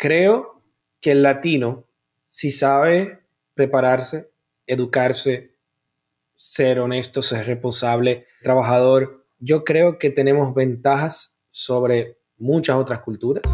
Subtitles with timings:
[0.00, 0.62] Creo
[1.02, 1.84] que el latino,
[2.30, 3.20] si sabe
[3.52, 4.30] prepararse,
[4.66, 5.50] educarse,
[6.34, 13.44] ser honesto, ser responsable, trabajador, yo creo que tenemos ventajas sobre muchas otras culturas.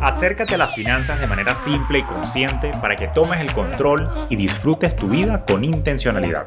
[0.00, 4.36] Acércate a las finanzas de manera simple y consciente para que tomes el control y
[4.36, 6.46] disfrutes tu vida con intencionalidad.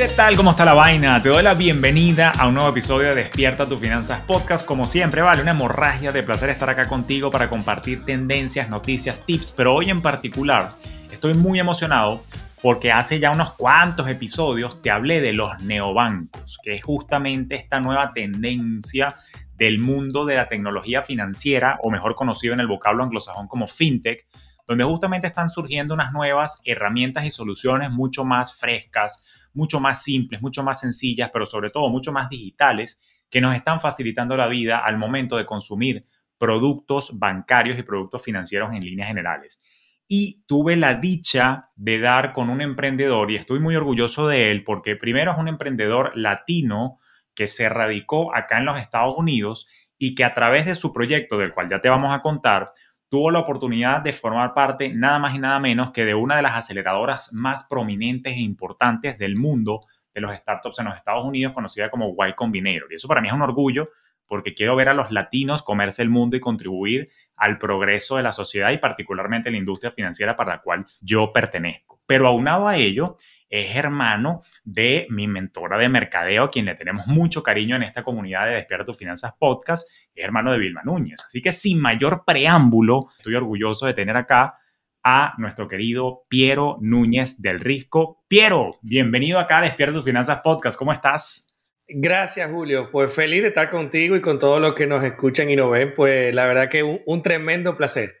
[0.00, 0.34] ¿Qué tal?
[0.34, 1.22] ¿Cómo está la vaina?
[1.22, 4.64] Te doy la bienvenida a un nuevo episodio de Despierta tus Finanzas Podcast.
[4.64, 9.52] Como siempre, vale, una hemorragia de placer estar acá contigo para compartir tendencias, noticias, tips,
[9.52, 10.72] pero hoy en particular
[11.12, 12.24] estoy muy emocionado
[12.62, 17.78] porque hace ya unos cuantos episodios te hablé de los neobancos, que es justamente esta
[17.80, 19.16] nueva tendencia
[19.58, 24.26] del mundo de la tecnología financiera, o mejor conocido en el vocablo anglosajón como fintech,
[24.66, 30.42] donde justamente están surgiendo unas nuevas herramientas y soluciones mucho más frescas, mucho más simples,
[30.42, 34.78] mucho más sencillas, pero sobre todo mucho más digitales, que nos están facilitando la vida
[34.78, 36.06] al momento de consumir
[36.36, 39.60] productos bancarios y productos financieros en líneas generales.
[40.08, 44.64] Y tuve la dicha de dar con un emprendedor y estoy muy orgulloso de él
[44.64, 46.98] porque primero es un emprendedor latino
[47.34, 51.38] que se radicó acá en los Estados Unidos y que a través de su proyecto,
[51.38, 52.72] del cual ya te vamos a contar,
[53.10, 56.42] tuvo la oportunidad de formar parte nada más y nada menos que de una de
[56.42, 59.80] las aceleradoras más prominentes e importantes del mundo
[60.14, 62.90] de los startups en los Estados Unidos, conocida como Y Combinator.
[62.90, 63.88] Y eso para mí es un orgullo
[64.26, 68.30] porque quiero ver a los latinos comerse el mundo y contribuir al progreso de la
[68.30, 72.00] sociedad y particularmente la industria financiera para la cual yo pertenezco.
[72.06, 73.16] Pero aunado a ello,
[73.50, 78.04] es hermano de mi mentora de mercadeo, a quien le tenemos mucho cariño en esta
[78.04, 81.20] comunidad de Despierta tus Finanzas Podcast, es hermano de Vilma Núñez.
[81.26, 84.54] Así que sin mayor preámbulo, estoy orgulloso de tener acá
[85.02, 88.24] a nuestro querido Piero Núñez del Risco.
[88.28, 90.78] Piero, bienvenido acá a Despierta tus Finanzas Podcast.
[90.78, 91.48] ¿Cómo estás?
[91.88, 92.88] Gracias, Julio.
[92.92, 95.92] Pues feliz de estar contigo y con todos los que nos escuchan y nos ven.
[95.96, 98.19] Pues la verdad que un, un tremendo placer.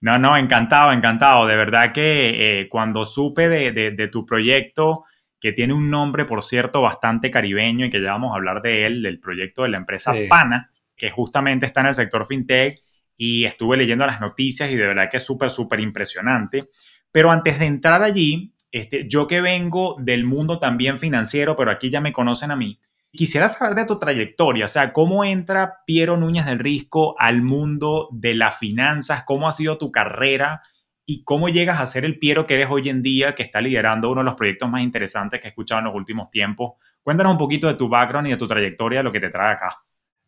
[0.00, 1.46] No, no, encantado, encantado.
[1.46, 5.04] De verdad que eh, cuando supe de, tu proyecto,
[5.38, 8.86] que tiene un nombre, por cierto, bastante caribeño y que ya vamos a hablar de
[8.86, 12.82] él, del proyecto de la empresa Pana, que justamente está en el sector fintech
[13.16, 16.68] y estuve leyendo las noticias y de verdad que es súper, súper impresionante.
[17.12, 21.90] Pero antes de entrar allí, este, yo que vengo del mundo también financiero, pero aquí
[21.90, 22.80] ya me conocen a mí,
[23.12, 28.08] Quisiera saber de tu trayectoria, o sea, cómo entra Piero Núñez del Risco al mundo
[28.12, 30.62] de las finanzas, cómo ha sido tu carrera
[31.04, 34.10] y cómo llegas a ser el Piero que eres hoy en día, que está liderando
[34.10, 36.74] uno de los proyectos más interesantes que he escuchado en los últimos tiempos.
[37.02, 39.74] Cuéntanos un poquito de tu background y de tu trayectoria, lo que te trae acá.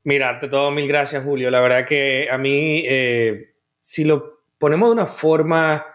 [0.02, 1.52] Mira, ante todo, mil gracias, Julio.
[1.52, 5.86] La verdad que a mí, eh, si lo ponemos de una forma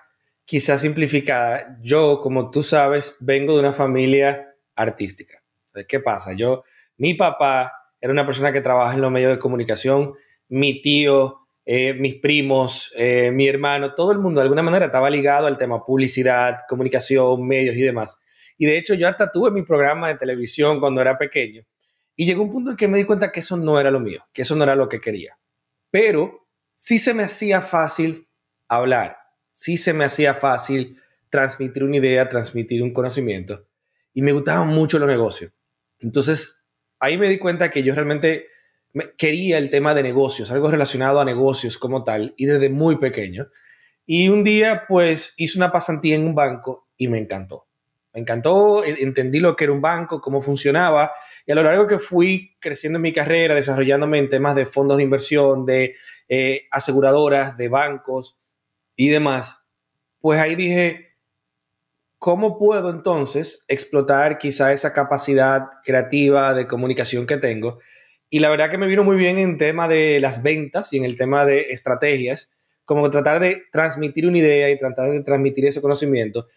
[0.46, 5.44] quizás simplificada, yo, como tú sabes, vengo de una familia artística.
[5.86, 6.32] ¿Qué pasa?
[6.32, 6.64] Yo
[6.98, 10.14] mi papá era una persona que trabaja en los medios de comunicación,
[10.50, 15.10] mi tío, eh, mis primos, eh, mi hermano, todo el mundo de alguna manera estaba
[15.10, 18.18] ligado al tema publicidad, comunicación, medios y demás.
[18.58, 21.64] Y de hecho yo hasta tuve mi programa de televisión cuando era pequeño.
[22.16, 24.24] Y llegó un punto en que me di cuenta que eso no era lo mío,
[24.34, 25.38] que eso no era lo que quería.
[25.92, 28.28] Pero sí se me hacía fácil
[28.68, 29.18] hablar,
[29.52, 33.68] sí se me hacía fácil transmitir una idea, transmitir un conocimiento.
[34.14, 35.52] Y me gustaban mucho los negocios.
[36.00, 36.66] Entonces
[37.00, 38.48] ahí me di cuenta que yo realmente
[39.18, 43.48] quería el tema de negocios, algo relacionado a negocios como tal, y desde muy pequeño.
[44.06, 47.68] Y un día, pues, hice una pasantía en un banco y me encantó.
[48.14, 51.12] Me encantó, entendí lo que era un banco, cómo funcionaba,
[51.46, 54.98] y a lo largo que fui creciendo en mi carrera, desarrollándome en temas de fondos
[54.98, 55.96] de inversión, de
[56.28, 58.38] eh, aseguradoras, de bancos
[58.96, 59.64] y demás,
[60.20, 61.07] pues ahí dije,
[62.20, 67.80] ¿cómo puedo entonces explotar quizá esa capacidad creativa de comunicación que tengo?
[68.30, 71.06] Y la verdad que me vino muy bien en tema de las ventas y en
[71.06, 72.52] el tema de estrategias,
[72.84, 76.48] como tratar de transmitir una idea y tratar de transmitir ese conocimiento.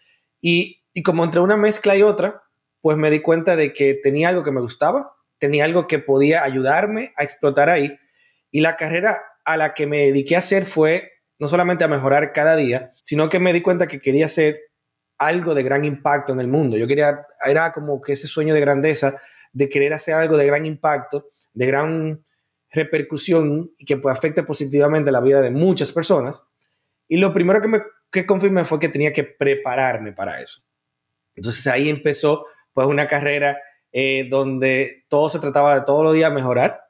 [0.41, 2.41] Y, como entre una mezcla y otra,
[2.81, 6.43] pues me di cuenta de que tenía algo que me gustaba, tenía algo que podía
[6.43, 7.97] ayudarme a explotar ahí.
[8.49, 12.33] Y la carrera a la que me dediqué a hacer fue no solamente a mejorar
[12.33, 14.59] cada día, sino que me di cuenta que quería ser
[15.21, 16.77] algo de gran impacto en el mundo.
[16.77, 19.15] Yo quería, era como que ese sueño de grandeza
[19.53, 22.21] de querer hacer algo de gran impacto, de gran
[22.71, 26.43] repercusión y que pues, afecte positivamente la vida de muchas personas.
[27.07, 27.81] Y lo primero que me
[28.11, 30.61] que confirmé fue que tenía que prepararme para eso.
[31.35, 33.57] Entonces ahí empezó pues una carrera
[33.91, 36.81] eh, donde todo se trataba de todos los días mejorar,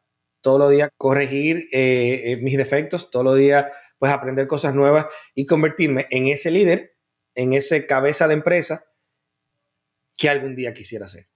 [0.42, 3.68] todos los días corregir eh, eh, mis defectos, todos los días
[4.00, 5.06] pues aprender cosas nuevas
[5.36, 6.96] y convertirme en ese líder,
[7.36, 8.86] en ese cabeza de empresa
[10.18, 11.28] que algún día quisiera ser.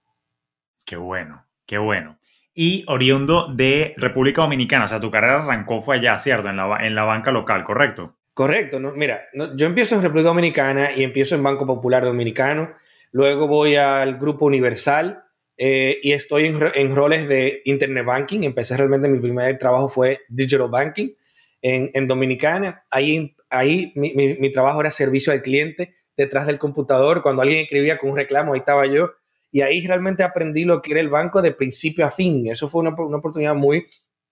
[0.84, 2.18] Qué bueno, qué bueno.
[2.54, 6.48] Y oriundo de República Dominicana, o sea, tu carrera arrancó fue allá, ¿cierto?
[6.48, 8.16] En la, en la banca local, ¿correcto?
[8.36, 8.92] Correcto, ¿no?
[8.92, 12.74] mira, yo empiezo en República Dominicana y empiezo en Banco Popular Dominicano,
[13.12, 15.24] luego voy al Grupo Universal
[15.56, 20.68] eh, y estoy en, roles de Internet Banking, empecé realmente, mi primer trabajo fue Digital
[20.68, 21.14] Banking
[21.62, 27.64] en, Dominicana, ahí, ahí mi, trabajo era servicio al cliente detrás del computador, cuando alguien
[27.64, 29.10] escribía con un reclamo, ahí estaba yo,
[29.50, 32.80] y ahí realmente aprendí lo que era el banco de principio a fin, eso fue
[32.80, 33.86] una, una oportunidad muy,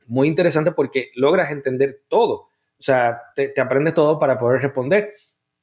[0.07, 2.49] muy interesante porque logras entender todo
[2.79, 5.15] o sea, te, aprendes todo para poder responder.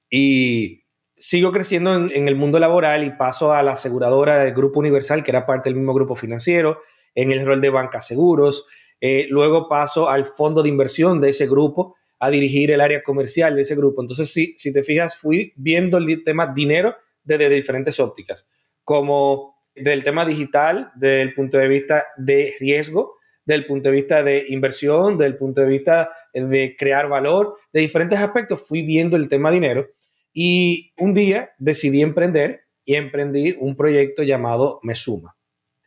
[0.09, 0.85] Y
[1.17, 5.31] sigo creciendo en, el mundo laboral y paso a la aseguradora del Grupo Universal, que
[5.31, 6.79] era parte del mismo grupo financiero,
[7.13, 8.65] en el rol de banca seguros.
[9.01, 13.55] Eh, luego paso al fondo de inversión de ese grupo a dirigir el área comercial
[13.55, 14.01] de ese grupo.
[14.01, 18.47] Entonces, si, si te fijas, fui viendo el tema dinero desde diferentes ópticas,
[18.83, 24.21] como del tema digital, desde el punto de vista de riesgo, del punto de vista
[24.21, 29.27] de inversión, del punto de vista de crear valor, de diferentes aspectos, fui viendo el
[29.27, 29.87] tema dinero
[30.33, 35.35] y un día decidí emprender y emprendí un proyecto llamado Mesuma.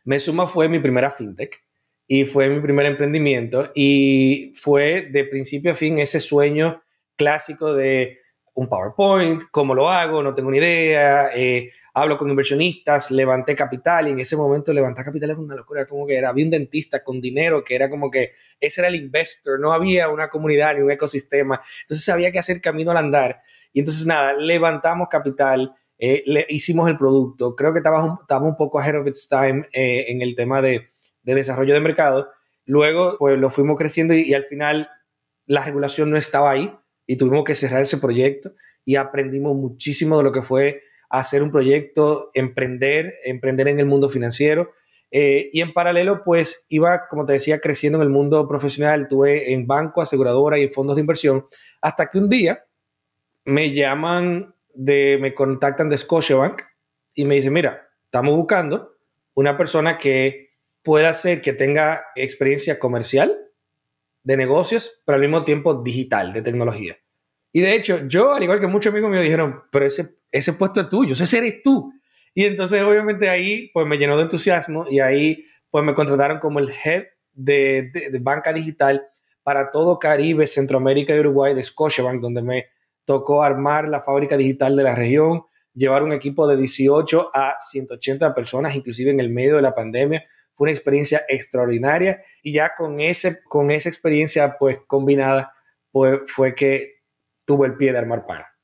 [0.03, 1.64] Mesuma fue mi primera fintech
[2.07, 6.83] y fue mi primer emprendimiento y fue de principio a fin ese sueño
[7.15, 8.19] clásico de
[8.53, 14.07] un PowerPoint, cómo lo hago, no tengo ni idea, eh, hablo con inversionistas, levanté capital
[14.07, 17.03] y en ese momento levantar capital era una locura, como que era, había un dentista
[17.03, 20.81] con dinero que era como que ese era el investor, no había una comunidad ni
[20.81, 23.41] un ecosistema, entonces había que hacer camino al andar
[23.73, 28.79] y entonces nada, levantamos capital, eh, le, hicimos el producto, creo que estábamos, un poco
[28.79, 30.87] ahead of its time eh, en el tema de,
[31.33, 32.29] desarrollo de mercado,
[32.65, 34.89] luego pues lo fuimos creciendo y al final
[35.47, 36.71] la regulación no estaba ahí
[37.07, 41.51] y tuvimos que cerrar ese proyecto y aprendimos muchísimo de lo que fue hacer un
[41.51, 44.71] proyecto, emprender, emprender en el mundo financiero.
[45.11, 49.07] Eh, y en paralelo, pues iba, como te decía, creciendo en el mundo profesional.
[49.07, 51.45] Tuve en banco, aseguradora y fondos de inversión,
[51.81, 52.65] hasta que un día
[53.45, 56.61] me llaman, de, me contactan de Scotiabank
[57.13, 58.95] y me dicen, mira, estamos buscando
[59.35, 60.44] una persona que
[60.85, 63.37] pueda ser, que tenga experiencia comercial,
[64.23, 66.97] de negocios, pero al mismo tiempo digital, de tecnología.
[67.51, 70.81] Y de hecho, yo, al igual que muchos amigos míos, dijeron, pero ese, ese puesto
[70.81, 71.91] es tuyo, ese eres tú.
[72.33, 76.59] Y entonces, obviamente, ahí pues me llenó de entusiasmo y ahí pues me contrataron como
[76.59, 77.03] el head
[77.33, 79.07] de, de, banca digital
[79.43, 82.65] para todo Caribe, Centroamérica y Uruguay de Scotiabank, donde me
[83.05, 85.43] tocó armar la fábrica digital de la región,
[85.73, 90.25] llevar un equipo de 18 a 180 personas, inclusive en el medio de la pandemia.
[90.55, 95.53] Fue una experiencia extraordinaria y ya con, ese, con esa experiencia pues combinada,
[95.91, 97.01] pues fue que
[97.45, 98.55] tuvo el pie de armar para.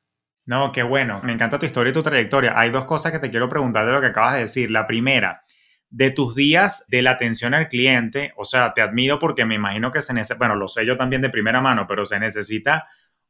[0.47, 1.21] No, qué bueno.
[1.23, 2.53] Me encanta tu historia y tu trayectoria.
[2.57, 4.71] Hay dos cosas que te quiero preguntar de lo que acabas de decir.
[4.71, 5.43] La primera,
[5.89, 9.91] de tus días de la atención al cliente, o sea, te admiro porque me imagino
[9.91, 12.87] que se necesita, bueno, lo sé yo también de primera mano, pero se necesita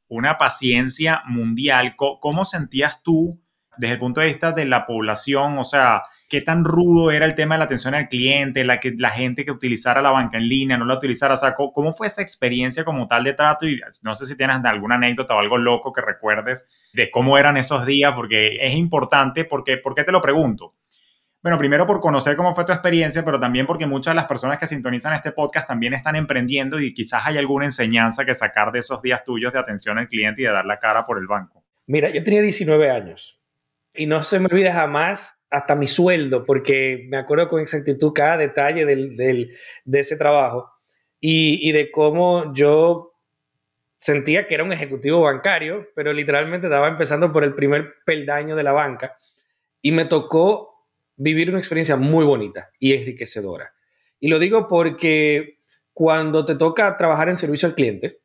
[0.07, 1.95] una paciencia mundial.
[1.95, 3.41] ¿Cómo sentías tú
[3.77, 5.57] desde el punto de vista de la población?
[5.57, 6.01] O sea,
[6.31, 9.43] qué tan rudo era el tema de la atención al cliente, la, que, la gente
[9.43, 12.85] que utilizara la banca en línea, no la utilizara, o sea, ¿cómo, fue esa experiencia
[12.85, 13.67] como tal de trato?
[13.67, 17.57] Y no sé si tienes alguna anécdota o algo loco que recuerdes de cómo eran
[17.57, 20.69] esos días, porque es importante, porque, ¿por qué te lo pregunto?
[21.43, 24.57] Bueno, primero por conocer cómo fue tu experiencia, pero también porque muchas de las personas
[24.57, 28.79] que sintonizan este podcast también están emprendiendo y quizás hay alguna enseñanza que sacar de
[28.79, 31.65] esos días tuyos de atención al cliente y de dar la cara por el banco.
[31.87, 33.41] Mira, yo tenía 19 años
[33.93, 38.37] y no se me olvide jamás hasta mi sueldo, porque me acuerdo con exactitud cada
[38.37, 39.53] detalle del, del,
[39.83, 40.71] de ese trabajo
[41.19, 43.13] y, y, de cómo yo
[43.97, 48.63] sentía que era un ejecutivo bancario, pero literalmente estaba empezando por el primer peldaño de
[48.63, 49.17] la banca
[49.81, 53.73] y me tocó vivir una experiencia muy bonita y enriquecedora.
[54.21, 55.59] Y lo digo porque
[55.93, 58.21] cuando te toca trabajar en servicio al cliente,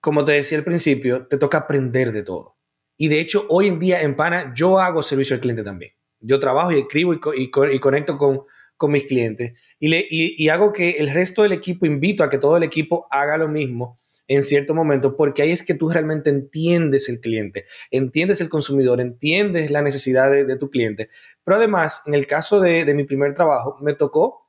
[0.00, 2.56] como te decía al principio, te toca aprender de todo.
[2.98, 6.40] Y de hecho, hoy en día en Pana yo hago servicio al cliente también yo
[6.40, 8.42] trabajo y escribo y, conecto con,
[8.90, 9.58] mis clientes.
[9.78, 13.48] Y, hago que el resto del equipo, invito a que todo el equipo haga lo
[13.48, 13.98] mismo
[14.28, 19.00] en cierto momento, porque ahí es que tú realmente entiendes el cliente, entiendes el consumidor,
[19.00, 21.08] entiendes la necesidad de, tu cliente.
[21.44, 24.46] Pero además, en el caso de, mi primer trabajo, me tocó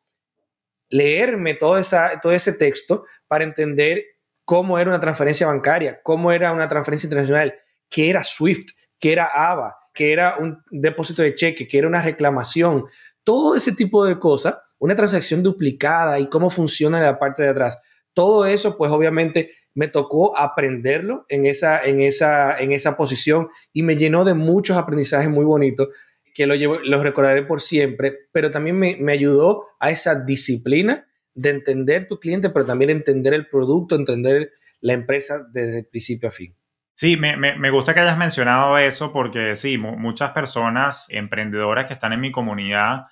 [0.90, 1.80] leerme todo,
[2.22, 4.04] todo ese texto para entender
[4.44, 7.56] cómo era una transferencia bancaria, cómo era una transferencia internacional,
[7.90, 12.02] qué era SWIFT, qué era ABA, qué era un depósito de cheque, qué era una
[12.02, 12.86] reclamación,
[13.24, 17.80] todo ese tipo de cosas, una transacción duplicada y cómo funciona la parte de atrás.
[18.14, 23.84] Todo eso, pues obviamente me tocó aprenderlo en esa, en esa, en esa posición y
[23.84, 25.90] me llenó de muchos aprendizajes muy bonitos
[26.34, 32.20] que los recordaré por siempre, pero también me ayudó a esa disciplina de entender tu
[32.20, 36.56] cliente, pero también entender el producto, entender la empresa desde principio a fin.
[37.00, 42.12] Sí, me, me, gusta que hayas mencionado eso porque sí, muchas personas emprendedoras que están
[42.12, 43.06] en mi comunidad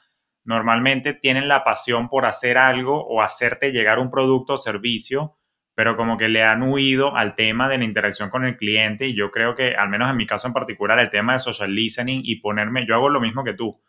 [0.44, 5.38] normalmente tienen la pasión por hacer algo o hacerte llegar un producto o servicio,
[5.74, 9.15] pero como que le han huido al tema de la interacción con el cliente y
[9.15, 12.24] yo creo que, al menos en mi caso en particular, el tema de social listening
[12.25, 13.79] y ponerme, yo hago lo mismo que tú.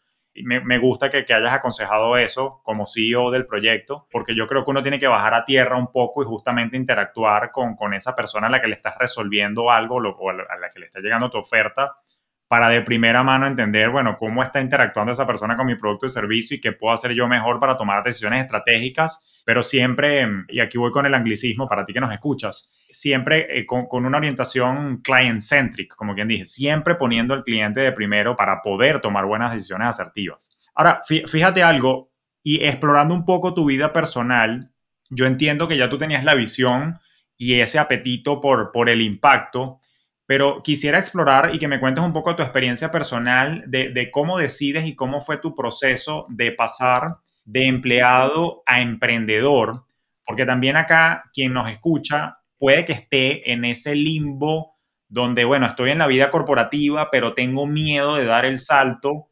[0.44, 4.82] Me, gusta que, hayas aconsejado eso como CEO del proyecto, porque yo creo que uno
[4.82, 8.50] tiene que bajar a tierra un poco y justamente interactuar con, con esa persona a
[8.50, 11.96] la que le estás resolviendo algo o a la que le está llegando tu oferta
[12.48, 16.10] para de primera mano entender, bueno, cómo está interactuando esa persona con mi producto y
[16.10, 20.78] servicio y qué puedo hacer yo mejor para tomar decisiones estratégicas, pero siempre, y aquí
[20.78, 25.02] voy con el anglicismo para ti que nos escuchas, siempre eh, con, con, una orientación
[25.02, 29.88] client-centric, como quien dije, siempre poniendo al cliente de primero para poder tomar buenas decisiones
[29.88, 30.56] asertivas.
[30.74, 32.08] Ahora, fíjate algo,
[32.42, 34.72] y explorando un poco tu vida personal,
[35.10, 36.98] yo entiendo que ya tú tenías la visión
[37.36, 39.80] y ese apetito por, por el impacto,
[40.28, 44.86] pero quisiera explorar y que me cuentes un poco tu experiencia personal de, cómo decides
[44.86, 47.16] y cómo fue tu proceso de pasar
[47.46, 49.86] de empleado a emprendedor,
[50.26, 54.76] porque también acá quien nos escucha puede que esté en ese limbo
[55.08, 59.30] donde, bueno, estoy en la vida corporativa, pero tengo miedo de dar el salto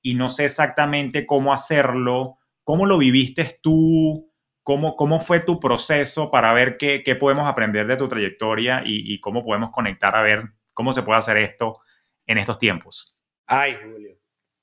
[0.00, 2.38] y no sé exactamente cómo hacerlo.
[2.64, 4.27] ¿Cómo lo viviste tú?
[4.68, 9.14] ¿Cómo, cómo fue tu proceso para ver qué, qué podemos aprender de tu trayectoria y,
[9.14, 10.42] y, cómo podemos conectar a ver
[10.74, 11.80] cómo se puede hacer esto
[12.26, 13.16] en estos tiempos?
[13.46, 14.18] Ay, Julio,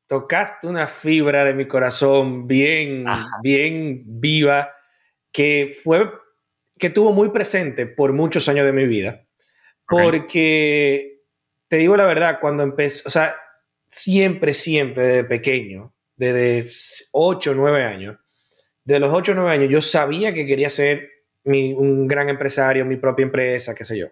[0.06, 3.04] tocaste una fibra de mi corazón bien,
[3.42, 4.76] bien viva
[5.32, 6.08] que fue,
[6.78, 9.26] que tuvo muy presente por muchos años de mi vida.
[9.90, 10.06] Okay.
[10.06, 11.24] Porque,
[11.68, 13.36] te digo la verdad, cuando empecé, o sea,
[13.88, 16.70] siempre, siempre desde pequeño, desde
[17.12, 18.20] 8 o 9 años,
[18.86, 21.10] de los 8 o 9 años, yo sabía que quería ser
[21.44, 24.08] un gran empresario, mi propia empresa, qué sé yo.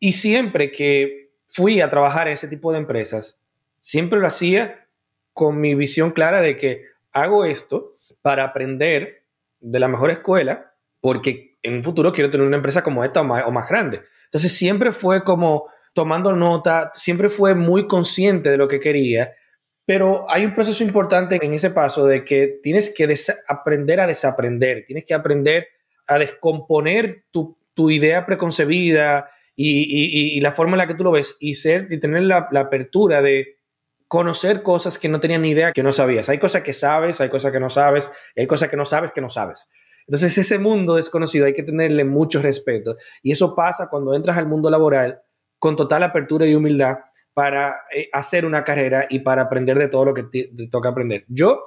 [0.00, 3.38] Y siempre que fui a trabajar en ese tipo de empresas,
[3.80, 4.86] siempre lo hacía
[5.32, 9.24] con mi visión clara de que hago esto para aprender
[9.60, 13.24] de la mejor escuela, porque en un futuro quiero tener una empresa como esta o
[13.24, 14.02] más, o más grande.
[14.24, 19.32] Entonces siempre fue como tomando nota, siempre fue muy consciente de lo que quería
[19.88, 23.08] pero hay un proceso importante en ese paso de que tienes que
[23.46, 25.66] aprender a desaprender, tienes que aprender
[26.06, 27.56] a descomponer tu,
[27.90, 32.24] idea preconcebida y, la forma en la que tú lo ves y, ser, y tener
[32.24, 33.56] la, apertura de
[34.08, 36.28] conocer cosas que no tenías ni idea que no sabías.
[36.28, 39.22] Hay cosas que sabes, hay cosas que no sabes, hay cosas que no sabes que
[39.22, 39.70] no sabes.
[40.06, 44.48] Entonces ese mundo desconocido hay que tenerle mucho respeto y eso pasa cuando entras al
[44.48, 45.22] mundo laboral
[45.58, 46.98] con total apertura y humildad
[47.38, 51.24] para eh, hacer una carrera y para aprender de todo lo que te, toca aprender.
[51.28, 51.66] Yo,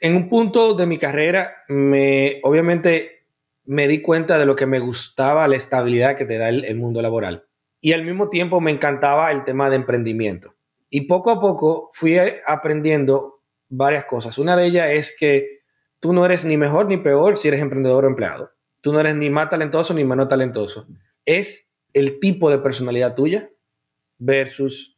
[0.00, 3.24] en un punto de mi carrera, me, obviamente
[3.66, 6.74] me di cuenta de lo que me gustaba, la estabilidad que te da el, el
[6.74, 7.46] mundo laboral.
[7.80, 10.56] Y al mismo tiempo me encantaba el tema de emprendimiento.
[10.88, 14.38] Y poco a poco fui aprendiendo varias cosas.
[14.38, 15.60] Una de ellas es que
[16.00, 18.50] tú no eres ni mejor ni peor si eres emprendedor o empleado.
[18.80, 20.88] Tú no eres ni más talentoso ni menos talentoso.
[21.24, 23.50] Es el tipo de personalidad tuya
[24.20, 24.96] versus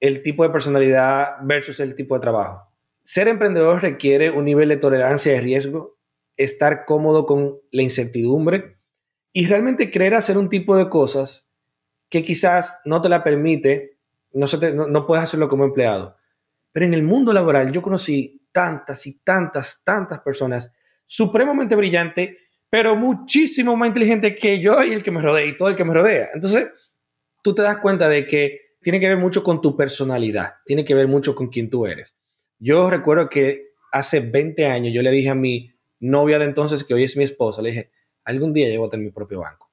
[0.00, 2.72] el tipo de personalidad versus el tipo de trabajo.
[3.04, 5.98] Ser emprendedor requiere un nivel de tolerancia y riesgo,
[6.36, 8.78] estar cómodo con la incertidumbre
[9.32, 11.50] y realmente querer hacer un tipo de cosas
[12.08, 13.98] que quizás no te la permite,
[14.32, 16.16] no, se puedes hacerlo como empleado.
[16.72, 20.72] Pero en el mundo laboral yo conocí tantas y tantas, tantas personas
[21.06, 22.36] supremamente brillantes,
[22.70, 25.84] pero muchísimo más inteligentes que yo y el que me rodea y todo el que
[25.84, 26.30] me rodea.
[26.34, 26.68] Entonces,
[27.48, 30.94] tú te das cuenta de que tiene que ver mucho con tu personalidad, tiene que
[30.94, 32.14] ver mucho con quién tú eres.
[32.58, 36.92] Yo recuerdo que hace 20 años yo le dije a mi novia de entonces, que
[36.92, 37.90] hoy es mi esposa, le dije,
[38.24, 39.70] algún día yo voy a tener mi propio banco.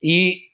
[0.00, 0.48] Y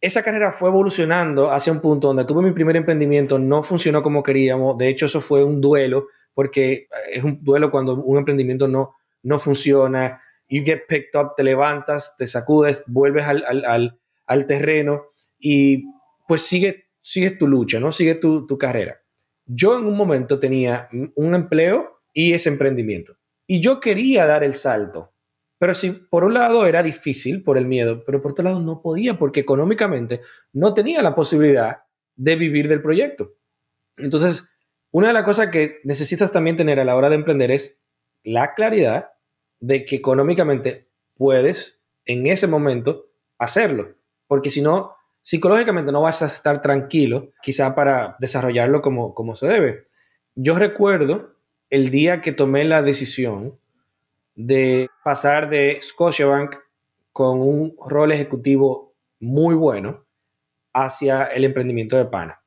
[0.00, 4.24] esa carrera fue evolucionando hacia un punto donde tuve mi primer emprendimiento, no funcionó como
[4.24, 8.96] queríamos, de hecho eso fue un duelo, porque es un duelo cuando un emprendimiento no,
[9.22, 15.11] no funciona, you get picked up, te levantas, te sacudes, vuelves al, al, al terreno
[15.42, 15.84] y
[16.26, 17.92] pues sigue, sigue tu lucha, ¿no?
[17.92, 19.02] Sigue tu, tu carrera.
[19.44, 23.18] Yo en un momento tenía un empleo y ese emprendimiento.
[23.46, 25.12] Y yo quería dar el salto.
[25.58, 28.82] Pero si por un lado era difícil por el miedo, pero por otro lado no
[28.82, 30.20] podía porque económicamente
[30.52, 31.82] no tenía la posibilidad
[32.16, 33.34] de vivir del proyecto.
[33.96, 34.48] Entonces,
[34.90, 37.82] una de las cosas que necesitas también tener a la hora de emprender es
[38.24, 39.12] la claridad
[39.60, 43.94] de que económicamente puedes en ese momento hacerlo.
[44.26, 49.46] Porque si no, psicológicamente no vas a estar tranquilo, quizá para desarrollarlo como, como se
[49.46, 49.86] debe.
[50.34, 51.36] Yo recuerdo
[51.70, 53.58] el día que tomé la decisión
[54.34, 56.56] de pasar de Scotiabank
[57.12, 60.04] con un rol ejecutivo muy bueno
[60.72, 62.40] hacia el emprendimiento de pana.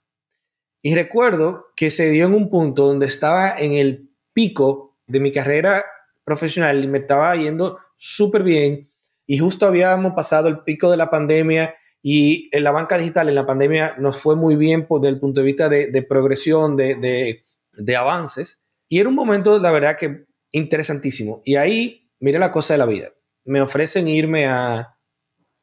[0.81, 5.31] Y recuerdo que se dio en un punto donde estaba en el pico de mi
[5.31, 5.85] carrera
[6.23, 8.89] profesional y me estaba yendo súper bien
[9.27, 11.73] y justo habíamos pasado el pico de la pandemia
[12.07, 15.41] y en la banca digital en la pandemia nos fue muy bien desde el punto
[15.41, 17.43] de vista de, progresión, de,
[17.73, 18.63] de avances.
[18.87, 21.41] Y era un momento, la verdad, que interesantísimo.
[21.45, 23.09] Y ahí, mira la cosa de la vida.
[23.43, 24.99] Me ofrecen irme a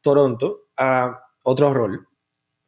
[0.01, 2.09] Toronto a otro rol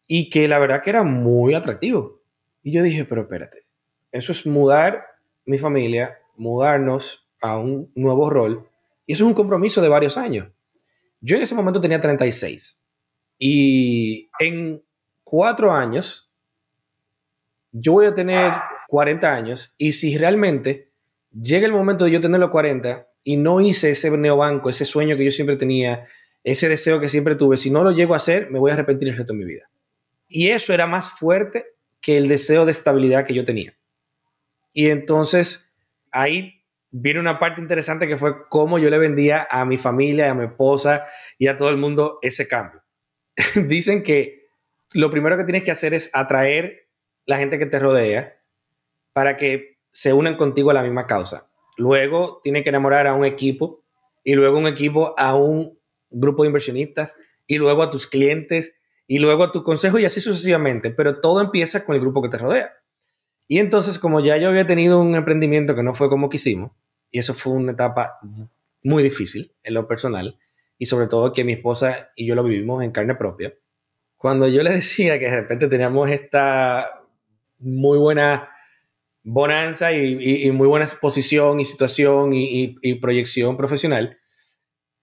[0.06, 2.22] y que la verdad que era muy atractivo.
[2.62, 3.66] Y yo dije, pero espérate,
[4.12, 5.04] eso es mudar
[5.46, 8.68] mi familia, mudarnos a un nuevo rol
[9.04, 10.46] y eso es un compromiso de varios años.
[11.20, 12.80] Yo en ese momento tenía 36
[13.38, 14.82] y en
[15.22, 16.30] cuatro años
[17.72, 18.52] yo voy a tener
[18.88, 20.92] 40 años y si realmente
[21.30, 25.16] llega el momento de yo tener los 40 y no hice ese neobanco, ese sueño
[25.16, 26.06] que yo siempre tenía,
[26.44, 29.08] ese deseo que siempre tuve, si no lo llego a hacer, me voy a arrepentir
[29.08, 29.68] el resto de mi vida.
[30.28, 31.64] Y eso era más fuerte
[32.00, 33.74] que el deseo de estabilidad que yo tenía.
[34.72, 35.72] Y entonces
[36.12, 40.34] ahí viene una parte interesante que fue cómo yo le vendía a mi familia, a
[40.34, 41.06] mi esposa
[41.38, 42.83] y a todo el mundo ese cambio.
[43.66, 44.48] Dicen que
[44.92, 46.88] lo primero que tienes que hacer es atraer
[47.26, 48.40] la gente que te rodea
[49.12, 51.48] para que se unen contigo a la misma causa.
[51.76, 53.82] Luego tiene que enamorar a un equipo
[54.22, 55.78] y luego un equipo a un
[56.10, 58.76] grupo de inversionistas y luego a tus clientes
[59.06, 60.90] y luego a tu consejo y así sucesivamente.
[60.90, 62.72] Pero todo empieza con el grupo que te rodea.
[63.46, 66.72] Y entonces, como ya yo había tenido un emprendimiento que no fue como quisimos,
[67.10, 68.18] y eso fue una etapa
[68.82, 70.38] muy difícil en lo personal,
[70.78, 73.54] y sobre todo que mi esposa y yo lo vivimos en carne propia,
[74.16, 77.02] cuando yo le decía que de repente teníamos esta
[77.58, 78.50] muy buena
[79.24, 84.18] bonanza y, muy buena exposición y situación y, proyección profesional,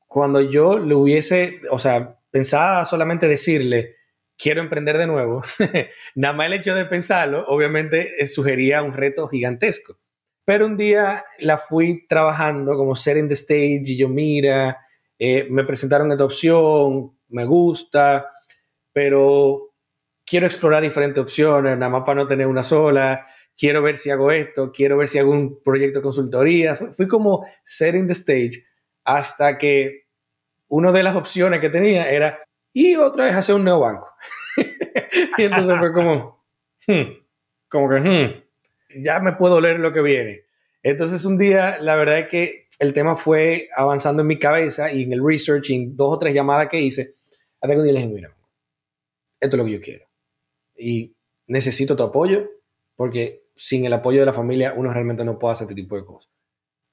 [0.07, 3.95] cuando yo le hubiese, o sea, pensaba solamente decirle,
[4.38, 5.41] quiero emprender de nuevo,
[6.15, 9.97] nada más el hecho de pensarlo, obviamente, sugería un reto gigantesco.
[10.45, 14.79] Pero un día la fui trabajando como ser in the stage y yo, mira,
[15.23, 18.31] eh, me presentaron esta opción, me gusta,
[18.91, 19.73] pero
[20.25, 23.27] quiero explorar diferentes opciones, nada más para no tener una sola
[23.62, 26.75] quiero ver si hago esto, quiero ver si hago un proyecto de consultoría.
[26.75, 28.65] Fui como setting the stage
[29.03, 30.07] hasta que
[30.67, 32.39] una de las opciones que tenía era,
[32.73, 34.12] y otra vez hacer un nuevo banco.
[35.38, 36.43] y entonces fue como,
[36.88, 37.01] hmm",
[37.67, 40.45] como que, hmm, ya me puedo leer lo que viene.
[40.81, 45.04] Entonces un día, la verdad es que el tema fue avanzando en mi cabeza y
[45.04, 47.15] en el research, en dos o tres llamadas que hice,
[47.62, 48.36] hasta que un día dije, mira,
[49.39, 50.06] esto es lo que yo quiero.
[50.76, 51.15] Y
[51.46, 52.50] necesito tu apoyo
[52.96, 56.06] porque sin el apoyo de la familia uno realmente no puede hacer este tipo de
[56.06, 56.34] cosas.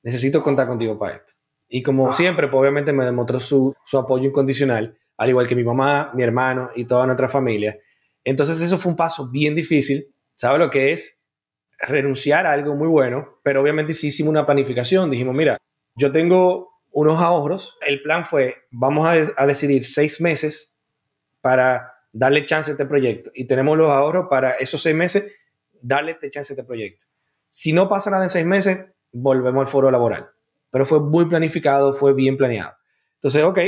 [0.02, 1.32] Necesito contar contigo para esto.
[1.68, 6.12] Y como siempre, pues, obviamente me demostró su, apoyo incondicional, al igual que mi mamá,
[6.14, 7.78] mi hermano y toda nuestra familia.
[8.24, 10.14] Entonces eso fue un paso bien difícil.
[10.34, 11.18] ¿Sabe lo que es?
[11.78, 15.10] Renunciar a algo muy bueno, pero obviamente sí hicimos una planificación.
[15.10, 15.56] Dijimos, mira,
[15.98, 17.76] yo tengo unos ahorros.
[17.86, 20.76] El plan fue, vamos a, decidir seis meses
[21.40, 23.30] para darle chance a este proyecto.
[23.34, 25.32] Y tenemos los ahorros para esos seis meses
[25.80, 27.06] darle este chance a este proyecto.
[27.48, 28.78] Si no pasa nada en seis meses,
[29.12, 30.28] volvemos al foro laboral.
[30.70, 32.74] Pero fue muy planificado, fue bien planeado.
[33.14, 33.58] Entonces, ok,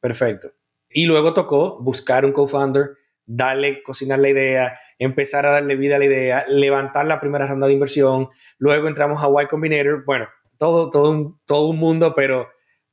[0.00, 0.52] perfecto.
[0.90, 5.98] Y luego tocó buscar un co-founder, darle, cocinar la idea, empezar a darle vida a
[5.98, 8.30] la idea, levantar la primera ronda de inversión.
[8.56, 10.04] Luego entramos a Y Combinator.
[10.04, 12.48] Bueno, todo, todo, un, todo un mundo, pero,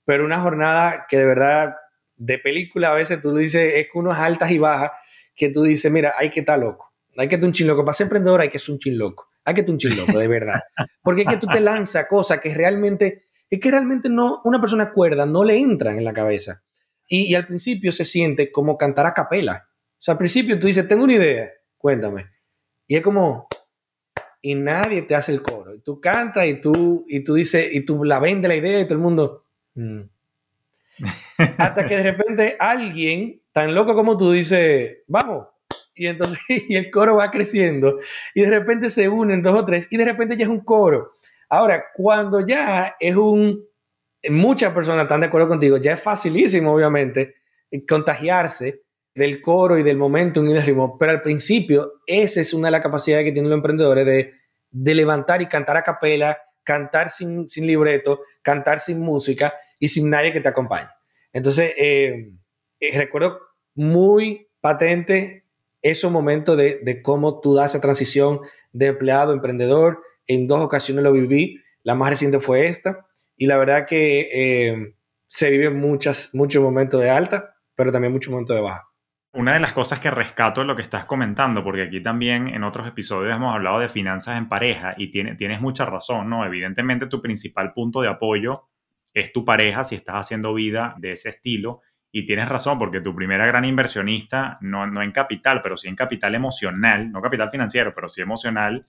[0.05, 1.75] pero una jornada que de verdad,
[2.15, 4.91] de película, a veces tú dices, es que uno es altas y bajas,
[5.35, 7.85] que tú dices, mira, hay que estar loco hay que ser un chinloco.
[7.85, 9.29] Para ser emprendedor hay que ser un chinloco.
[9.43, 10.61] Hay que ser un chinloco, de verdad.
[11.01, 14.91] Porque es que tú te lanzas cosas que realmente, es que realmente no, una persona
[14.91, 16.63] cuerda no le entran en la cabeza.
[17.07, 19.67] Y, al principio se siente como cantar a capela.
[19.69, 22.31] O sea, al principio tú dices, tengo una idea, cuéntame.
[22.87, 23.47] Y es como,
[24.45, 25.73] y nadie te hace el coro.
[25.73, 28.83] Y tú cantas y tú, y tú dices, y tú la vendes la idea y
[28.83, 29.43] todo el mundo.
[29.73, 30.01] Mm".
[31.57, 35.47] Hasta que de repente alguien tan loco como tú dice, vamos,
[35.95, 36.37] y entonces
[36.69, 37.97] y el coro va creciendo
[38.35, 41.13] y de repente se unen dos o tres y de repente ya es un coro.
[41.49, 43.65] Ahora, cuando ya es un,
[44.29, 47.33] muchas personas están de acuerdo contigo, ya es facilísimo, obviamente,
[47.89, 48.83] contagiarse
[49.15, 52.73] del coro y del momento y del ritmo, pero al principio esa es una de
[52.73, 54.33] las capacidades que tienen los emprendedores de,
[54.69, 60.09] de levantar y cantar a capela, cantar sin, sin, libreto, cantar sin música y sin
[60.09, 60.89] nadie que te acompañe.
[61.31, 62.31] Entonces, eh,
[62.79, 63.39] eh, recuerdo
[63.73, 65.45] muy patente
[65.81, 68.41] esos momentos de, de, cómo tú das esa transición
[68.73, 70.01] de empleado a emprendedor.
[70.27, 73.05] En dos ocasiones lo viví, la más reciente fue esta,
[73.37, 74.95] y la verdad que eh,
[75.27, 78.89] se viven muchos momentos de alta, pero también muchos momentos de baja.
[79.35, 82.63] Una de las cosas que rescato es lo que estás comentando, porque aquí también en
[82.63, 86.45] otros episodios hemos hablado de finanzas en pareja y tiene, tienes mucha razón, ¿no?
[86.45, 88.69] Evidentemente tu principal punto de apoyo
[89.13, 91.81] es tu pareja si estás haciendo vida de ese estilo
[92.13, 95.97] y tienes razón, porque tu primera gran inversionista, no, no en capital, pero sí en
[95.97, 98.85] capital emocional, no capital financiero, pero sí emocional,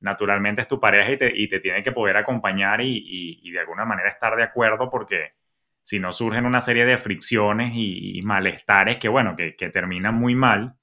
[0.00, 3.52] naturalmente es tu pareja y te, y te tiene que poder acompañar y, y, y
[3.52, 5.30] de alguna manera estar de acuerdo porque
[5.84, 10.76] si no surgen una serie de fricciones y, malestares que, bueno, que, terminan muy mal.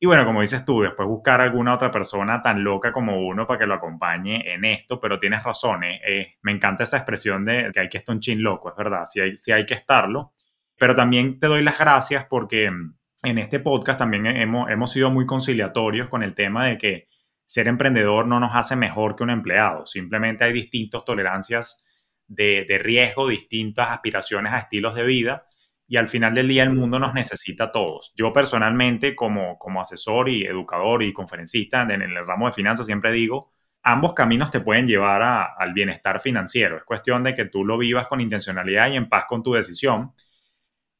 [0.00, 3.60] Y bueno, como dices tú, después buscar alguna otra persona tan loca como uno para
[3.60, 7.70] que lo acompañe en esto, pero tienes razón, eh, eh, me encanta esa expresión de
[7.74, 10.32] que hay que estar un chin loco, es verdad, sí hay, hay que estarlo,
[10.78, 15.26] pero también te doy las gracias porque en este podcast también hemos, hemos sido muy
[15.26, 17.08] conciliatorios con el tema de que
[17.44, 21.84] ser emprendedor no nos hace mejor que un empleado, simplemente hay distintas tolerancias
[22.28, 25.46] de, riesgo, distintas aspiraciones a estilos de vida
[25.86, 28.12] y al final del día el mundo nos necesita a todos.
[28.14, 33.10] Yo personalmente como, como asesor y educador y conferencista en el ramo de finanzas siempre
[33.10, 33.50] digo,
[33.82, 36.76] ambos caminos te pueden llevar al bienestar financiero.
[36.76, 40.12] Es cuestión de que tú lo vivas con intencionalidad y en paz con tu decisión.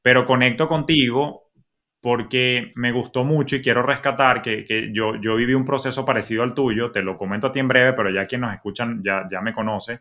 [0.00, 1.50] Pero conecto contigo
[2.00, 6.54] porque me gustó mucho y quiero rescatar que, yo, yo viví un proceso parecido al
[6.54, 6.90] tuyo.
[6.90, 9.52] Te lo comento a ti en breve, pero ya quien nos escuchan ya, ya me
[9.52, 10.00] conoce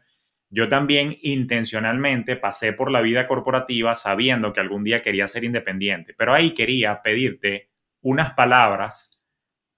[0.50, 6.14] yo también intencionalmente pasé por la vida corporativa sabiendo que algún día quería ser independiente,
[6.18, 7.70] pero ahí quería pedirte
[8.02, 9.28] unas palabras,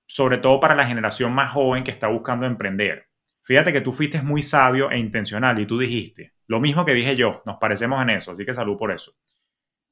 [0.06, 3.08] sobre todo para la generación más joven que está buscando emprender.
[3.42, 7.16] Fíjate que tú fuiste muy sabio e intencional y tú dijiste, lo mismo que dije
[7.16, 9.14] yo, nos parecemos en eso, así que salud por eso.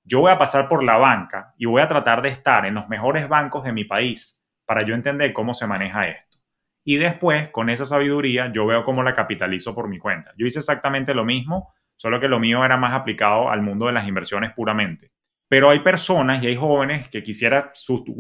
[0.04, 2.88] Yo voy a pasar por la banca y voy a tratar de estar en los
[2.88, 6.27] mejores bancos de mi país para yo entender cómo se maneja esto
[6.90, 10.32] y después con esa sabiduría yo veo cómo la capitalizo por mi cuenta.
[10.38, 13.92] Yo hice exactamente lo mismo, solo que lo mío era más aplicado al mundo de
[13.92, 15.12] las inversiones puramente.
[15.50, 17.74] Pero hay personas y hay jóvenes que quisiera,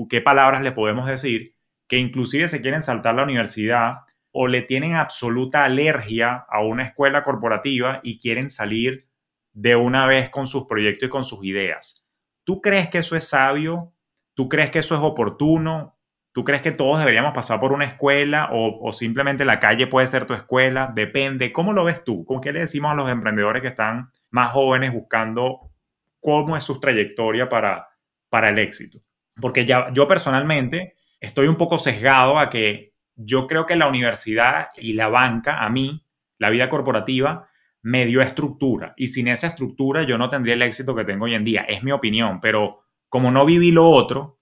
[0.10, 1.56] qué palabras le podemos decir,
[1.88, 4.01] que inclusive se quieren saltar la universidad
[4.34, 9.08] o le tienen absoluta alergia a una escuela corporativa y quieren salir
[9.53, 12.06] de una vez con sus proyectos y con sus ideas.
[12.43, 13.93] ¿Tú crees que eso es sabio?
[14.34, 15.96] ¿Tú crees que eso es oportuno?
[16.38, 20.28] ¿Tú crees que todos deberíamos pasar por una escuela o, simplemente la calle puede ser
[20.28, 20.91] tu escuela?
[20.93, 21.52] Depende.
[21.52, 22.26] ¿Cómo lo ves tú?
[22.26, 25.71] ¿Con qué le decimos a los emprendedores que están más jóvenes buscando
[26.19, 27.88] cómo es su trayectoria para,
[28.30, 29.00] para el éxito?
[29.41, 34.67] Porque ya, yo personalmente estoy un poco sesgado a que yo creo que la universidad
[34.76, 36.06] y la banca, a mí,
[36.38, 37.50] la vida corporativa,
[37.82, 38.93] me dio estructura.
[38.95, 41.63] Y sin esa estructura yo no tendría el éxito que tengo hoy en día.
[41.67, 44.37] Es mi opinión, pero como no viví lo otro,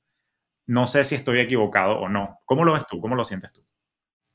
[0.67, 2.39] no sé si estoy equivocado o no.
[2.45, 2.99] ¿Cómo lo ves tú?
[2.99, 3.63] ¿Cómo lo sientes tú?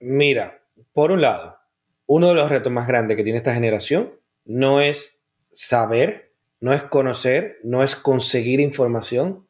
[0.01, 0.63] Mira,
[0.93, 1.59] por un lado,
[2.07, 4.13] uno de los retos más grandes que tiene esta generación
[4.45, 5.21] no es
[5.53, 9.47] saber, no es conocer, no es conseguir información,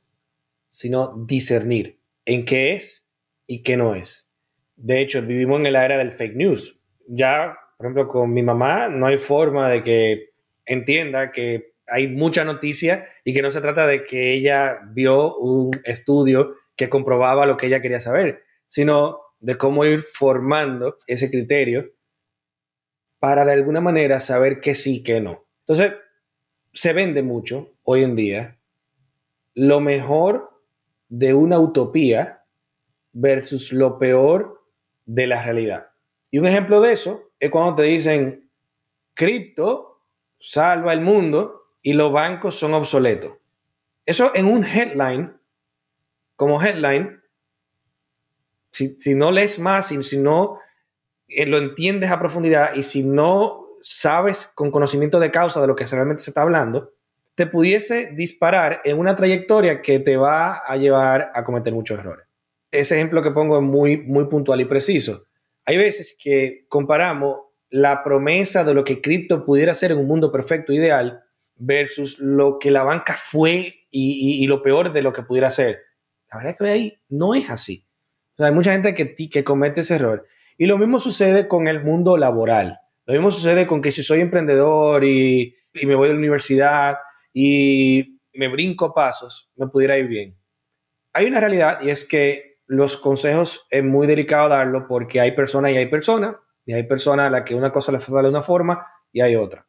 [0.69, 3.09] sino discernir en qué es
[3.47, 4.31] y qué no es.
[4.77, 6.81] De hecho, vivimos en la era del fake news.
[7.07, 10.31] Ya, por ejemplo, con mi mamá no hay forma de que
[10.65, 15.71] entienda que hay mucha noticia y que no se trata de que ella vio un
[15.85, 21.91] estudio que comprobaba lo que ella quería saber, sino de cómo ir formando ese criterio
[23.19, 25.45] para de alguna manera saber que sí, que no.
[25.61, 25.93] Entonces,
[26.73, 28.59] se vende mucho hoy en día
[29.53, 30.63] lo mejor
[31.11, 32.47] de una utopía
[33.13, 34.65] versus lo peor
[35.05, 35.91] de la realidad.
[36.31, 38.51] Y un ejemplo de eso es cuando te dicen,
[39.13, 40.01] cripto
[40.39, 43.33] salva el mundo y los bancos son obsoletos.
[44.07, 45.40] Eso en un headline
[46.41, 47.21] como headline,
[48.73, 50.59] si, no lees más, si, si no
[51.29, 55.77] eh, lo entiendes a profundidad y si no sabes con conocimiento de causa de lo
[55.77, 56.95] que realmente se está hablando,
[57.35, 62.27] te pudiese disparar en una trayectoria que te va a llevar a cometer muchos errores.
[62.71, 65.27] Ese ejemplo que pongo es muy, muy puntual y preciso.
[65.67, 67.37] Hay veces que comparamos
[67.69, 71.23] la promesa de lo que cripto pudiera ser en un mundo perfecto, ideal,
[71.57, 75.90] versus lo que la banca fue y lo peor de lo que pudiera ser.
[76.31, 77.87] La verdad que ahí no es así.
[78.39, 80.27] hay mucha gente que, que comete ese error.
[80.57, 82.79] Y lo mismo sucede con el mundo laboral.
[83.07, 86.97] Lo mismo sucede con que si soy emprendedor y, y me voy a la universidad
[87.33, 90.39] y me brinco pasos, me pudiera ir bien.
[91.13, 95.73] Hay una realidad y es que los consejos es muy delicado darlo porque hay personas
[95.73, 98.43] y hay personas, y hay personas a las que una cosa le sale de una
[98.43, 99.67] forma y hay otra.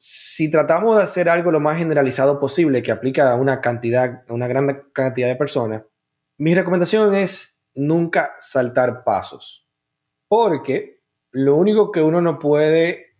[0.00, 4.32] Si tratamos de hacer algo lo más generalizado posible que aplica a una cantidad, a
[4.32, 5.82] una gran cantidad de personas,
[6.36, 9.66] mi recomendación es nunca saltar pasos,
[10.28, 13.16] porque lo único que uno no puede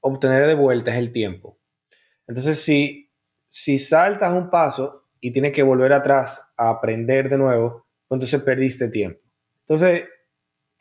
[0.00, 1.60] obtener de vuelta es el tiempo.
[2.26, 3.12] Entonces, si,
[3.46, 8.88] si saltas un paso y tienes que volver atrás a aprender de nuevo, entonces perdiste
[8.88, 9.20] tiempo.
[9.66, 10.04] Entonces,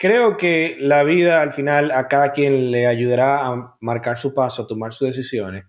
[0.02, 4.64] creo que la vida al final a cada quien le ayudará a marcar su paso,
[4.64, 5.66] a tomar sus decisiones,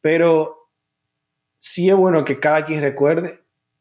[0.00, 0.70] pero
[1.58, 3.40] sí es bueno que cada quien recuerde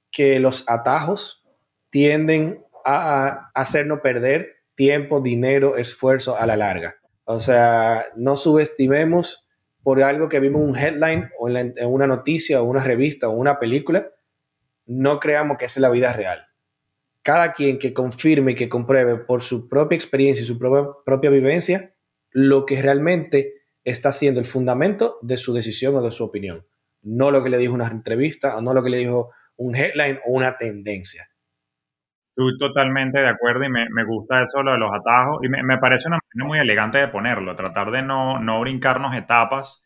[0.10, 1.46] que los atajos
[1.92, 6.96] tienden a, hacernos perder tiempo, dinero, esfuerzo a la larga.
[7.26, 9.48] O sea, no subestimemos
[9.84, 13.34] por algo que vimos un headline o en, en, una noticia o una revista o
[13.34, 14.10] una película,
[14.88, 16.47] no creamos que esa es la vida real
[17.28, 21.30] cada quien que confirme y que compruebe por su propia experiencia y su propia, propia
[21.30, 21.94] vivencia
[22.32, 26.66] lo que realmente está siendo el fundamento de su decisión o de su opinión.
[27.02, 30.20] No lo que le dijo una entrevista o no lo que le dijo un headline
[30.26, 31.28] o una tendencia.
[32.30, 35.62] Estoy totalmente de acuerdo y me, me gusta eso, lo de los atajos, y me,
[35.64, 39.86] me, parece una manera muy elegante de ponerlo, tratar de no, no brincarnos etapas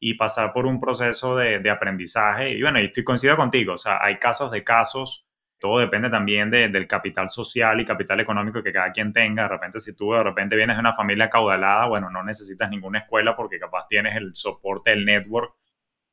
[0.00, 2.50] y pasar por un proceso de, de aprendizaje.
[2.50, 5.29] Y bueno, y estoy coincido contigo, o sea, hay casos de casos
[5.60, 9.44] todo depende también del capital social y capital económico que cada quien tenga.
[9.44, 13.00] De repente, si tú de repente vienes de una familia caudalada, bueno, no necesitas ninguna
[13.00, 15.54] escuela porque capaz tienes el soporte del network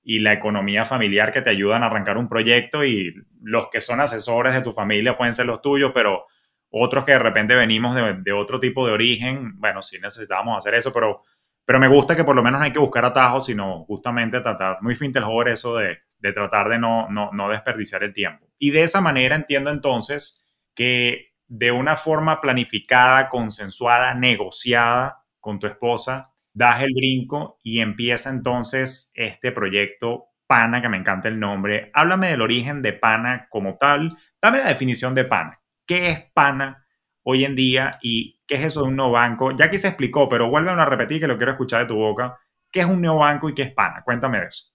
[0.04, 4.00] y la economía familiar que te ayudan a arrancar un proyecto y los que son
[4.02, 6.26] asesores de tu familia pueden ser los tuyos, pero
[6.70, 10.94] otros que de repente venimos de, otro tipo de origen, bueno, sí necesitábamos hacer eso,
[10.94, 11.22] pero
[11.66, 14.78] pero me gusta que por lo menos no hay que buscar atajos, sino justamente tratar,
[14.82, 18.48] muy fintelhor eso de, de tratar de no, no, no desperdiciar el tiempo.
[18.60, 25.68] Y de esa manera entiendo entonces que de una forma planificada, consensuada, negociada con tu
[25.68, 31.92] esposa, das el brinco y empieza entonces este proyecto PANA, que me encanta el nombre.
[31.94, 34.18] Háblame del origen de PANA como tal.
[34.42, 35.62] Dame la definición de PANA.
[35.86, 36.86] ¿Qué es PANA
[37.24, 39.52] hoy en día y ¿Qué es eso de un neobanco?
[39.56, 42.40] Ya aquí se explicó, pero vuelven a repetir que lo quiero escuchar de tu boca.
[42.72, 44.04] ¿Qué es un neobanco y qué es PANA?
[44.04, 44.72] Cuéntame de eso.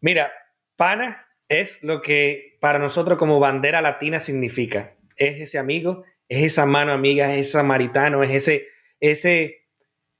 [0.00, 0.32] Mira,
[0.76, 4.94] PANA es lo que para nosotros como bandera latina significa.
[5.16, 8.66] Es ese amigo, es esa mano amiga, es ese samaritano, es ese,
[9.00, 9.66] ese,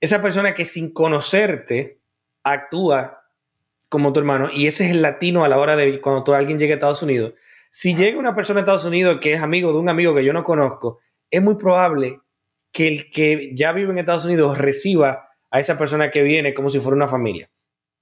[0.00, 1.98] esa persona que sin conocerte
[2.42, 3.24] actúa
[3.88, 4.50] como tu hermano.
[4.52, 7.34] Y ese es el latino a la hora de cuando alguien llegue a Estados Unidos.
[7.70, 10.32] Si llega una persona a Estados Unidos que es amigo de un amigo que yo
[10.32, 12.20] no conozco, es muy probable
[12.70, 16.70] que el que ya vive en Estados Unidos reciba a esa persona que viene como
[16.70, 17.48] si fuera una familia.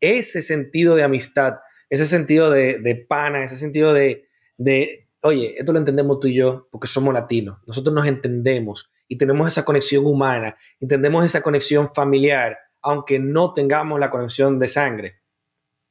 [0.01, 1.55] Ese sentido de amistad,
[1.93, 4.27] ese sentido de, de pana, ese sentido de,
[4.57, 9.19] de, oye, esto lo entendemos tú y yo porque somos latinos, nosotros nos entendemos y
[9.19, 15.21] tenemos esa conexión humana, entendemos esa conexión familiar, aunque no tengamos la conexión de sangre.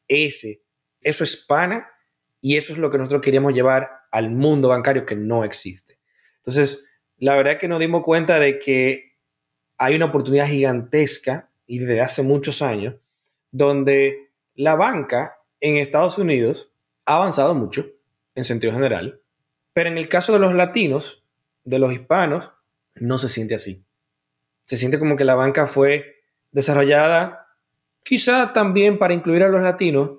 [0.08, 0.64] Ese,
[1.02, 1.88] eso es pana
[2.42, 6.00] y eso es lo que nosotros queríamos llevar al mundo bancario que no existe.
[6.38, 6.84] Entonces,
[7.18, 9.20] la verdad es que nos dimos cuenta de que
[9.78, 12.96] hay una oportunidad gigantesca y desde hace muchos años
[13.52, 16.74] donde la banca en Estados Unidos
[17.06, 17.86] ha avanzado mucho
[18.36, 19.22] en sentido general,
[19.74, 21.24] pero en el caso de los latinos,
[21.64, 22.52] de los hispanos,
[22.96, 23.84] no se siente así.
[24.66, 27.48] Se siente como que la banca fue desarrollada
[28.04, 30.12] quizá también para incluir a los latinos,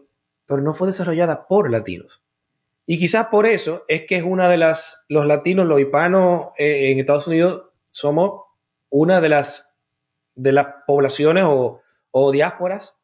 [0.47, 2.23] pero no fue desarrollada por latinos.
[2.87, 6.91] Y quizás por eso es que es una de las, los latinos, los hispanos eh,
[6.91, 8.43] en Estados Unidos, somos
[8.91, 9.73] una de las,
[10.35, 12.99] de las poblaciones o, o diásporas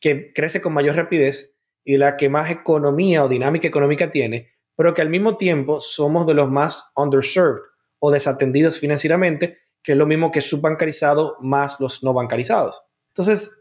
[0.00, 1.52] que crece con mayor rapidez
[1.84, 6.26] y la que más economía o dinámica económica tiene, pero que al mismo tiempo somos
[6.26, 7.62] de los más underserved
[7.98, 12.82] o desatendidos financieramente, que es lo mismo que subbancarizado más los no bancarizados.
[13.08, 13.56] Entonces,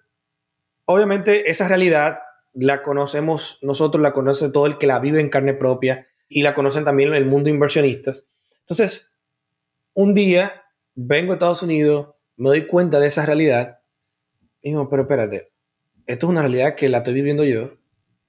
[0.86, 2.19] obviamente esa realidad
[2.53, 6.53] la conocemos nosotros, la conoce todo el que la vive en carne propia y la
[6.53, 8.27] conocen también en el mundo inversionistas.
[8.60, 9.12] Entonces,
[9.93, 10.63] un día
[10.95, 13.80] vengo a Estados Unidos, me doy cuenta de esa realidad
[14.62, 15.51] y digo, pero espérate,
[16.06, 17.71] esto es una realidad que la estoy viviendo yo,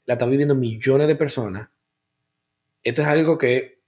[0.08, 1.68] la están viviendo millones de personas.
[2.82, 3.82] Esto es algo que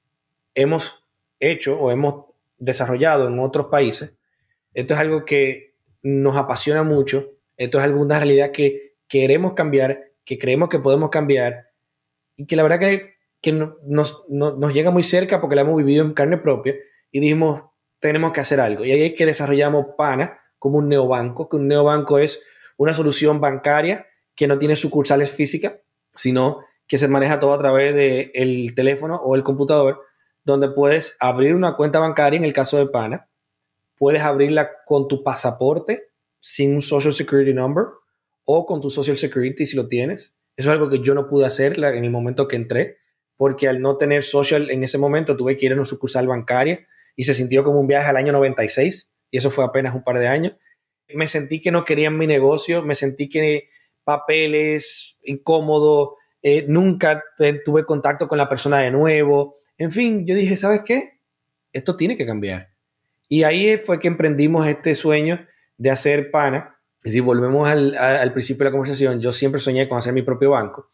[0.55, 1.03] hemos
[1.39, 2.27] hecho o hemos
[2.59, 4.13] desarrollado en otros países.
[4.75, 7.31] Esto es algo que nos apasiona mucho.
[7.57, 11.71] Esto es alguna realidad que queremos cambiar que creemos que podemos cambiar
[12.37, 16.05] y que la verdad que, que nos, nos, llega muy cerca porque la hemos vivido
[16.05, 16.77] en carne propia
[17.11, 17.65] y dijimos,
[17.99, 18.85] tenemos que hacer algo.
[18.85, 22.43] Y ahí es que desarrollamos PANA como un neobanco, que un neobanco es
[22.77, 25.73] una solución bancaria que no tiene sucursales físicas,
[26.15, 30.01] sino que se maneja todo a través del teléfono o el computador,
[30.45, 33.29] donde puedes abrir una cuenta bancaria en el caso de PANA,
[33.97, 37.85] puedes abrirla con tu pasaporte sin un Social Security Number
[38.45, 40.35] o con tu Social Security si lo tienes.
[40.57, 42.99] Eso es algo que yo no pude hacer en el momento que entré,
[43.37, 46.87] porque al no tener social en ese momento tuve que ir a una sucursal bancaria
[47.15, 50.19] y se sintió como un viaje al año 96 y eso fue apenas un par
[50.19, 50.55] de años.
[51.15, 53.69] Me sentí que no querían mi negocio, me sentí que
[54.05, 57.23] papeles, incómodo, eh, nunca
[57.65, 59.57] tuve contacto con la persona de nuevo.
[59.79, 61.21] En fin, yo dije, ¿sabes qué?
[61.73, 62.69] Esto tiene que cambiar.
[63.29, 66.77] Y ahí fue que emprendimos este sueño de hacer pana.
[67.05, 70.51] Y si volvemos al, principio de la conversación, yo siempre soñé con hacer mi propio
[70.51, 70.91] banco.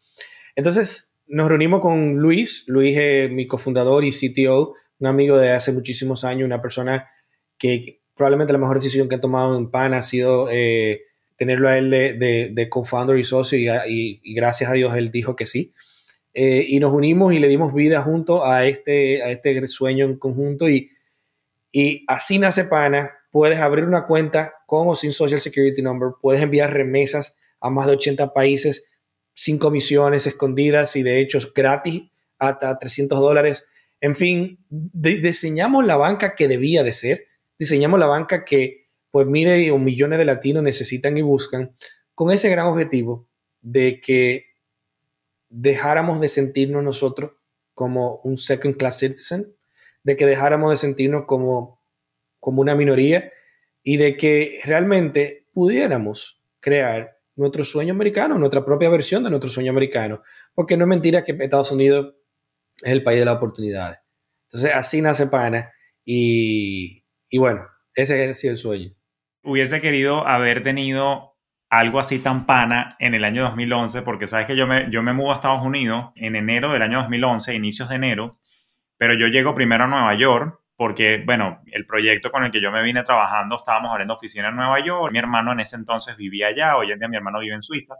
[0.55, 2.97] Entonces nos reunimos con Luis, Luis
[3.29, 7.09] mi cofundador y CTO, un amigo de hace muchísimos años, una persona
[7.57, 11.01] que probablemente la mejor decisión que he tomado en PAN ha sido eh,
[11.37, 15.45] tenerlo a él de, de, co-founder y socio y, gracias a Dios él dijo que
[15.45, 15.73] sí.
[16.33, 20.17] Eh, y nos unimos y le dimos vida junto a este, a este sueño en
[20.17, 20.91] conjunto y,
[21.71, 23.11] y así nace Pana.
[23.31, 27.85] Puedes abrir una cuenta con o sin Social Security Number, puedes enviar remesas a más
[27.87, 28.87] de 80 países
[29.33, 32.03] sin comisiones escondidas y de hecho gratis
[32.39, 33.65] hasta 300 dólares.
[34.01, 37.25] En fin, diseñamos la banca que debía de ser,
[37.57, 41.75] diseñamos la banca que pues mire, millones de latinos necesitan y buscan,
[42.13, 43.27] con ese gran objetivo
[43.61, 44.45] de que
[45.49, 47.31] dejáramos de sentirnos nosotros
[47.73, 49.55] como un second class citizen,
[50.03, 51.81] de que dejáramos de sentirnos como,
[52.39, 53.31] como una minoría
[53.83, 59.71] y de que realmente pudiéramos crear nuestro sueño americano, nuestra propia versión de nuestro sueño
[59.71, 60.23] americano,
[60.55, 62.15] porque no es mentira que Estados Unidos
[62.83, 63.99] es el país de las oportunidades.
[64.45, 65.71] Entonces, así nace Pana
[66.03, 68.96] y, y bueno, ese es el sueño
[69.43, 71.37] hubiese querido haber tenido
[71.69, 75.13] algo así tan pana en el año 2011, porque sabes que yo me, yo me
[75.13, 78.39] mudo a Estados Unidos en enero del año 2011, inicios de enero,
[78.97, 82.71] pero yo llego primero a Nueva York, porque, bueno, el proyecto con el que yo
[82.71, 86.47] me vine trabajando, estábamos abriendo oficina en Nueva York, mi hermano en ese entonces vivía
[86.47, 87.95] allá, hoy en día mi hermano vive en Suiza,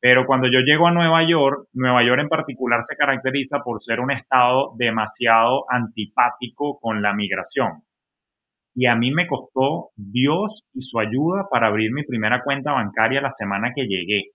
[0.00, 4.00] pero cuando yo llego a Nueva York, Nueva York en particular se caracteriza por ser
[4.00, 7.82] un estado demasiado antipático con la migración
[8.78, 13.20] y a mí me costó Dios y su ayuda para abrir mi primera cuenta bancaria
[13.20, 14.30] la semana que llegué,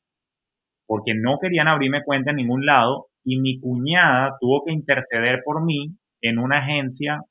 [0.86, 5.64] porque no querían abrirme cuenta en ningún lado y mi cuñada tuvo que interceder por
[5.64, 7.22] mí en una agencia,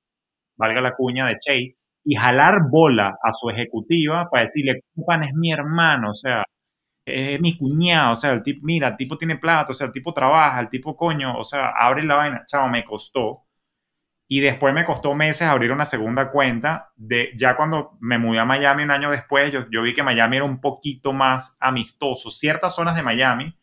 [0.57, 5.35] valga la cuña de Chase, y jalar bola a su ejecutiva para decirle, Pan es
[5.35, 6.45] mi hermano, o sea,
[7.05, 9.93] es mi cuñado, o sea, el tipo, mira, el tipo tiene plata, o sea, el
[9.93, 13.45] tipo trabaja, el tipo coño, o sea, abre la vaina, chavo, me costó.
[14.33, 16.91] Y después me costó meses abrir una segunda cuenta.
[16.97, 20.37] De, ya cuando me mudé a Miami un año después, yo, yo vi que Miami
[20.37, 22.31] era un poquito más amistoso.
[22.31, 23.55] Ciertas zonas de Miami,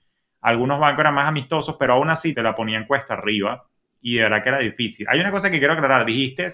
[0.42, 3.68] algunos bancos eran más amistosos, pero aún así te la ponían cuesta arriba.
[4.00, 5.08] Y de verdad que era difícil.
[5.10, 6.06] Hay una cosa que quiero aclarar.
[6.06, 6.48] Dijiste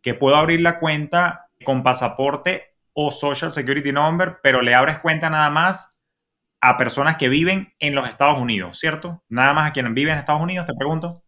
[0.00, 5.28] que puedo abrir la cuenta con pasaporte o Social Security Number, pero le abres cuenta
[5.28, 6.00] nada más
[6.62, 9.22] a personas que viven en los Estados Unidos, ¿cierto?
[9.28, 11.22] Nada más a quienes viven en Estados Unidos, te pregunto.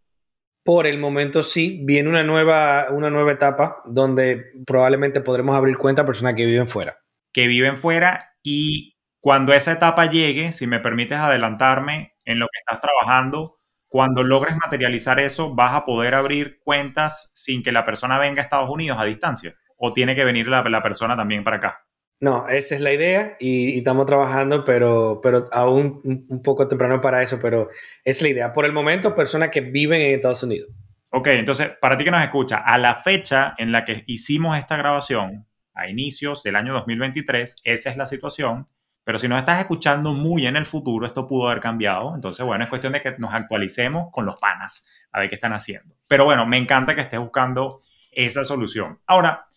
[0.65, 6.03] Por el momento sí, viene una nueva, una nueva etapa donde probablemente podremos abrir cuenta
[6.03, 6.99] a personas que viven fuera.
[7.33, 12.59] Que viven fuera y cuando esa etapa llegue, si me permites adelantarme en lo que
[12.59, 13.55] estás trabajando,
[13.89, 18.45] cuando logres materializar eso, vas a poder abrir cuentas sin que la persona venga a
[18.45, 19.55] Estados Unidos a distancia.
[19.77, 21.87] ¿O tiene que venir la, la persona también para acá?
[22.23, 27.21] No, esa es la idea y, estamos trabajando, pero, pero aún un, poco temprano para
[27.21, 27.69] eso, pero
[28.05, 28.53] es la idea.
[28.53, 30.71] Por el momento, personas que viven en Estados Unidos.
[31.11, 34.77] Ok, entonces, para ti que nos escucha, a la fecha en la que hicimos esta
[34.77, 38.69] grabación, a inicios del año 2023, esa es la situación.
[39.03, 42.15] Pero si nos estás escuchando muy en el futuro, esto pudo haber cambiado.
[42.15, 45.55] Entonces, bueno, es cuestión de que nos actualicemos con los panas, a ver qué están
[45.55, 45.97] haciendo.
[46.07, 47.81] Pero bueno, me encanta que estés buscando
[48.13, 49.01] esa solución.
[49.09, 49.49] Ahora,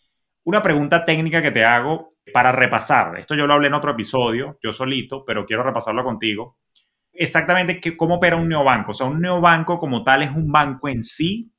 [0.45, 4.59] una pregunta técnica que te hago para repasar, esto yo lo hablé en otro episodio,
[4.61, 6.57] yo solito, pero quiero repasarlo contigo.
[7.13, 8.91] Exactamente cómo opera un neobanco.
[8.91, 11.53] O sea, un neobanco como tal es un banco en sí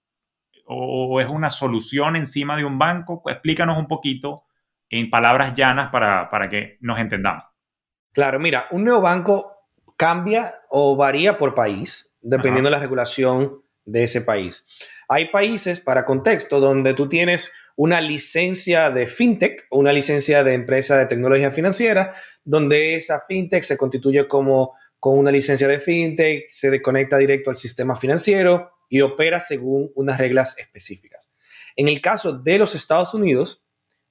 [0.67, 3.23] o es una solución encima de un banco.
[3.25, 4.45] Explícanos un poquito
[4.91, 7.45] en palabras llanas para, para que nos entendamos.
[8.13, 9.53] Claro, mira, un neobanco
[9.97, 14.67] cambia o varía por país, dependiendo de la regulación de ese país.
[15.09, 20.99] Hay países, para contexto, donde tú tienes una licencia de fintech una licencia de empresa
[20.99, 22.15] de tecnología financiera,
[22.45, 27.57] donde esa fintech se constituye como con una licencia de fintech, se desconecta directo al
[27.57, 31.31] sistema financiero y opera según unas reglas específicas.
[31.77, 33.63] En el caso de los Estados Unidos,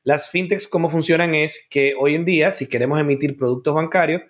[0.06, 4.22] Las fintechs, cómo funcionan es que hoy en día, si queremos emitir productos bancarios,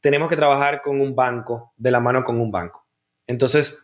[0.00, 2.86] tenemos que trabajar con un banco, de la mano con un banco.
[3.26, 3.76] Entonces,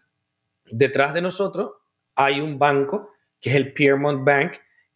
[0.67, 1.73] detrás de nosotros
[2.15, 4.53] hay un banco, que es el Piermont Bank,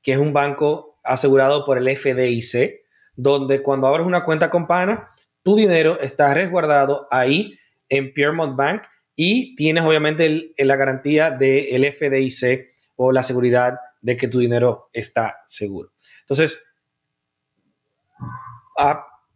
[0.07, 2.81] que es un banco asegurado por el FDIC,
[3.17, 5.11] donde cuando abres una cuenta con PANA,
[5.43, 8.83] tu dinero está resguardado ahí en Piermont Bank
[9.17, 15.39] y tienes obviamente la garantía del FDIC o la seguridad de que tu dinero está
[15.45, 15.91] seguro.
[16.21, 16.63] Entonces,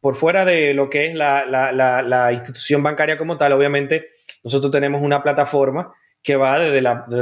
[0.00, 4.10] por fuera de lo que es la, institución bancaria como tal, obviamente
[4.44, 5.92] nosotros tenemos una plataforma
[6.22, 6.78] que va desde,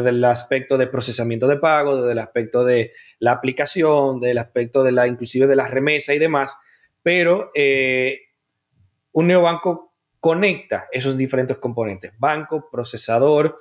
[0.09, 4.93] el aspecto de procesamiento de pago, desde el aspecto de la aplicación, del aspecto de
[4.93, 6.57] la, inclusive de la remesa y demás,
[7.03, 8.21] pero eh,
[9.13, 13.61] un neobanco conecta esos diferentes componentes, banco, procesador,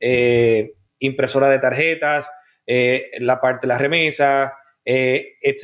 [0.00, 2.30] eh, impresora de tarjetas,
[2.66, 4.54] eh, la parte de la remesa,
[4.90, 5.54] eh, eh,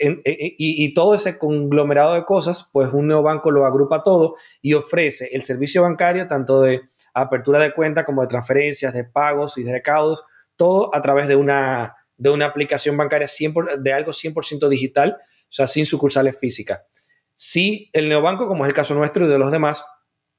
[0.00, 5.28] eh, y, todo ese conglomerado de cosas, pues un neobanco lo agrupa todo y ofrece
[5.32, 6.80] el servicio bancario tanto de
[7.14, 10.24] apertura de cuenta como de transferencias, de pagos y de recaudos,
[10.56, 15.46] todo a través de una, de una aplicación bancaria 100 de algo 100% digital, o
[15.48, 16.80] sea, sin sucursales físicas.
[17.34, 19.84] Si el neobanco, como es el caso nuestro y de los demás,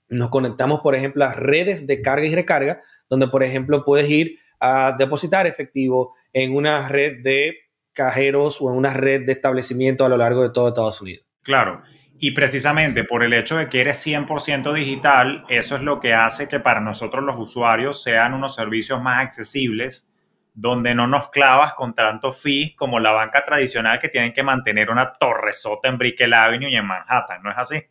[0.10, 4.38] nos conectamos, por ejemplo, a redes de carga y recarga, donde, por ejemplo, puedes ir
[4.60, 7.56] a depositar efectivo en una red de
[7.94, 11.26] cajeros o en una red de establecimientos a lo largo de todo Estados Unidos.
[11.42, 11.84] Claro.
[12.26, 16.48] Y precisamente por el hecho de que eres 100% digital, eso es lo que hace
[16.48, 20.10] que para nosotros los usuarios sean unos servicios más accesibles,
[20.54, 24.90] donde no nos clavas con tanto fees como la banca tradicional que tienen que mantener
[24.90, 27.82] una torresota en Brickell Avenue y en Manhattan, ¿no es así?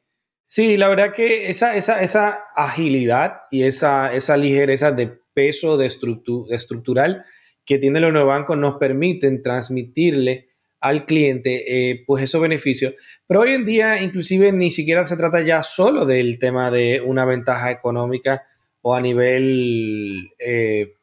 [0.46, 5.90] Sí, la verdad que esa, esa, esa agilidad y esa, esa ligereza de peso de,
[5.90, 7.26] de estructural
[7.66, 10.51] que tiene los nuevos bancos nos permiten transmitirle
[10.82, 12.94] al cliente eh, pues esos beneficios.
[13.26, 17.24] Pero hoy en día inclusive ni siquiera se trata ya solo del tema de una
[17.24, 18.42] ventaja económica
[18.82, 20.94] o a nivel eh,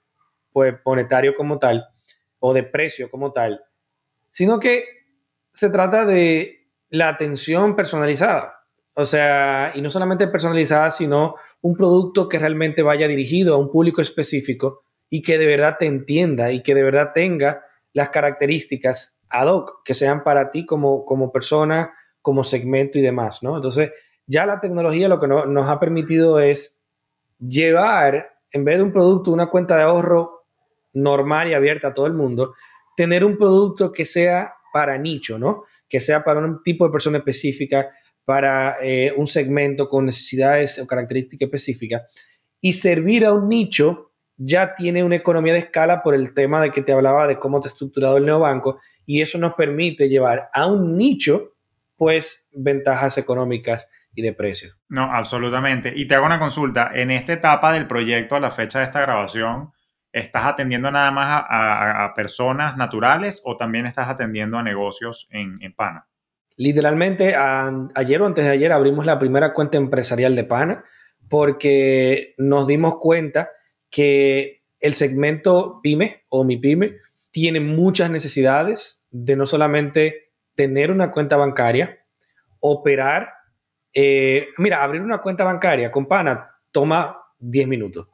[0.51, 1.87] pues monetario como tal
[2.39, 3.61] o de precio como tal,
[4.29, 4.83] sino que
[5.53, 8.55] se trata de la atención personalizada.
[8.95, 13.71] O sea, y no solamente personalizada, sino un producto que realmente vaya dirigido a un
[13.71, 17.63] público específico y que de verdad te entienda y que de verdad tenga
[17.93, 23.43] las características ad hoc que sean para ti como, como persona, como segmento y demás,
[23.43, 23.55] ¿no?
[23.55, 23.91] Entonces,
[24.27, 26.79] ya la tecnología lo que nos ha permitido es
[27.39, 30.45] llevar, en vez de un producto, una cuenta de ahorro
[30.93, 32.53] normal y abierta a todo el mundo,
[32.95, 35.63] tener un producto que sea para nicho, ¿no?
[35.87, 37.89] Que sea para un tipo de persona específica,
[38.25, 42.03] para eh, un segmento con necesidades o características específicas
[42.61, 44.08] y servir a un nicho
[44.41, 47.59] ya tiene una economía de escala por el tema de que te hablaba de cómo
[47.59, 51.55] te ha estructurado el neobanco y eso nos permite llevar a un nicho
[51.97, 54.75] pues ventajas económicas y de precio.
[54.87, 55.91] No, absolutamente.
[55.93, 56.89] Y te hago una consulta.
[56.93, 59.71] En esta etapa del proyecto, a la fecha de esta grabación,
[60.13, 65.73] ¿estás atendiendo nada más a, personas naturales o también estás atendiendo a negocios en, en
[65.73, 66.07] Pana?
[66.55, 70.85] Literalmente, ayer o antes de ayer abrimos la primera cuenta empresarial de Pana
[71.27, 73.49] porque nos dimos cuenta
[73.89, 76.97] que el segmento pyme o mi pyme
[77.31, 81.99] tiene muchas necesidades de no solamente tener una cuenta bancaria,
[82.59, 83.29] operar.
[83.93, 88.07] Eh, mira, abrir una cuenta bancaria con PANA toma 10 minutos.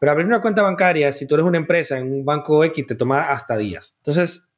[0.00, 2.94] Pero abrir una cuenta bancaria, si tú eres una empresa en un banco X, te
[2.94, 3.94] toma hasta días.
[3.98, 4.50] Entonces,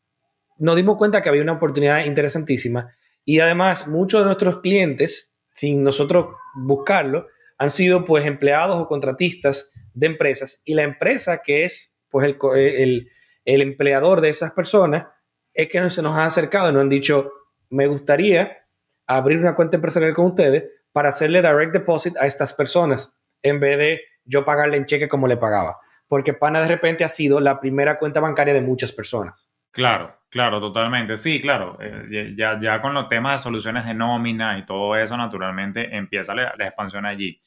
[0.58, 2.94] nos dimos cuenta que había una oportunidad interesantísima
[3.24, 7.26] y además muchos de nuestros clientes, sin nosotros buscarlo,
[7.58, 12.82] han sido pues empleados o contratistas de empresas y la empresa que es pues eh,
[12.82, 13.10] el,
[13.44, 15.06] el, empleador de esas personas
[15.52, 17.32] es que se nos ha acercado y nos han dicho,
[17.70, 18.58] me gustaría
[19.06, 23.78] abrir una cuenta empresarial con ustedes para hacerle direct deposit a estas personas en vez
[23.78, 25.78] de yo pagarle en cheque como le pagaba.
[26.08, 29.50] Porque Pana de repente ha sido la primera cuenta bancaria de muchas personas.
[29.72, 31.16] Claro, claro, totalmente.
[31.16, 31.76] Sí, claro.
[31.80, 36.34] Eh, ya, ya con los temas de soluciones de nómina y todo eso, naturalmente empieza
[36.34, 37.40] la, expansión allí.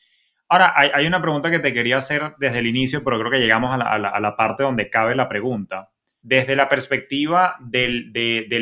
[0.51, 3.71] Ahora, hay, una pregunta que te quería hacer desde el inicio, pero creo que llegamos
[3.71, 5.91] a la, parte donde cabe la pregunta.
[6.23, 8.11] Desde la perspectiva del,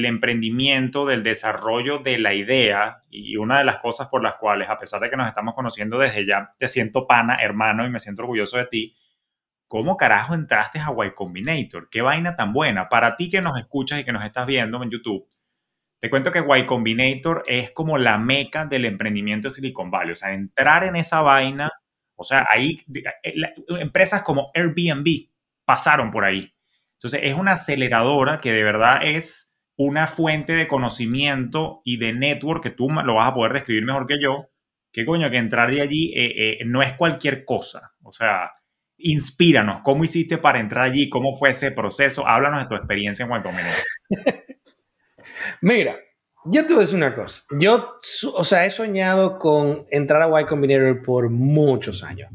[0.04, 4.78] emprendimiento, del desarrollo de la idea, y una de las cosas por las cuales, a
[4.78, 8.24] pesar de que nos estamos conociendo desde ya, te siento pana, hermano, y me siento
[8.24, 8.98] orgulloso de ti,
[9.70, 11.90] ¿cómo carajo entraste a Y Combinator?
[11.90, 12.90] ¿Qué vaina tan buena?
[12.90, 15.26] Para ti que nos escuchas y que nos estás viendo en YouTube,
[16.00, 20.12] te cuento que Y Combinator es como la meca del emprendimiento de Silicon Valley.
[20.12, 21.72] O sea, entrar en esa vaina,
[22.16, 22.82] o sea, ahí
[23.24, 23.34] eh,
[23.80, 25.30] empresas como Airbnb
[25.66, 26.54] pasaron por ahí.
[26.94, 32.64] Entonces, es una aceleradora que de verdad es una fuente de conocimiento y de network
[32.64, 34.50] que tú lo vas a poder describir mejor que yo.
[34.92, 37.94] Que coño, que entrar de allí eh, eh, no es cualquier cosa.
[38.04, 38.52] O sea,
[38.98, 39.82] inspíranos.
[39.84, 41.10] ¿Cómo hiciste para entrar allí?
[41.10, 42.28] ¿Cómo fue ese proceso?
[42.28, 43.84] Háblanos de tu experiencia en Y Combinator.
[45.62, 45.98] Mira,
[46.46, 47.44] yo te voy a decir una cosa.
[47.52, 47.96] Yo,
[48.36, 52.32] o sea, he soñado con entrar a Y Combinator por muchos años.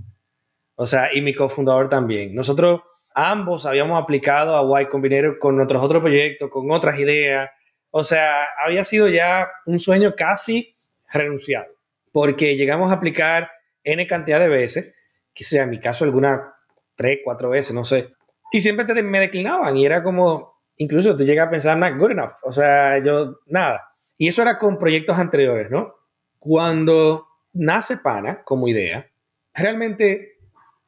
[0.75, 2.35] O sea, y mi cofundador también.
[2.35, 2.83] Nosotros
[3.15, 7.51] ambos habíamos aplicado a Y Combinator con nuestros otros proyectos, con otras ideas.
[7.91, 10.77] O sea, había sido ya un sueño casi
[11.13, 11.67] renunciado,
[12.11, 13.51] porque llegamos a aplicar
[13.85, 14.95] N cantidad de veces,
[15.35, 16.55] que sea en mi caso alguna
[16.95, 18.09] tres, cuatro veces, no sé.
[18.51, 22.13] Y siempre te, me declinaban y era como, incluso tú llegas a pensar, not good
[22.13, 22.33] enough.
[22.43, 23.95] O sea, yo, nada.
[24.17, 25.95] Y eso era con proyectos anteriores, ¿no?
[26.39, 29.11] Cuando nace Pana como idea,
[29.55, 30.39] realmente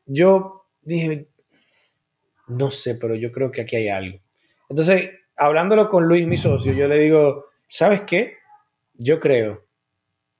[0.06, 1.28] yo dije,
[2.48, 4.18] no sé, pero yo creo que aquí hay algo.
[4.68, 8.36] Entonces, hablándolo con Luis, mi socio, yo le digo, ¿sabes qué?
[8.94, 9.64] Yo creo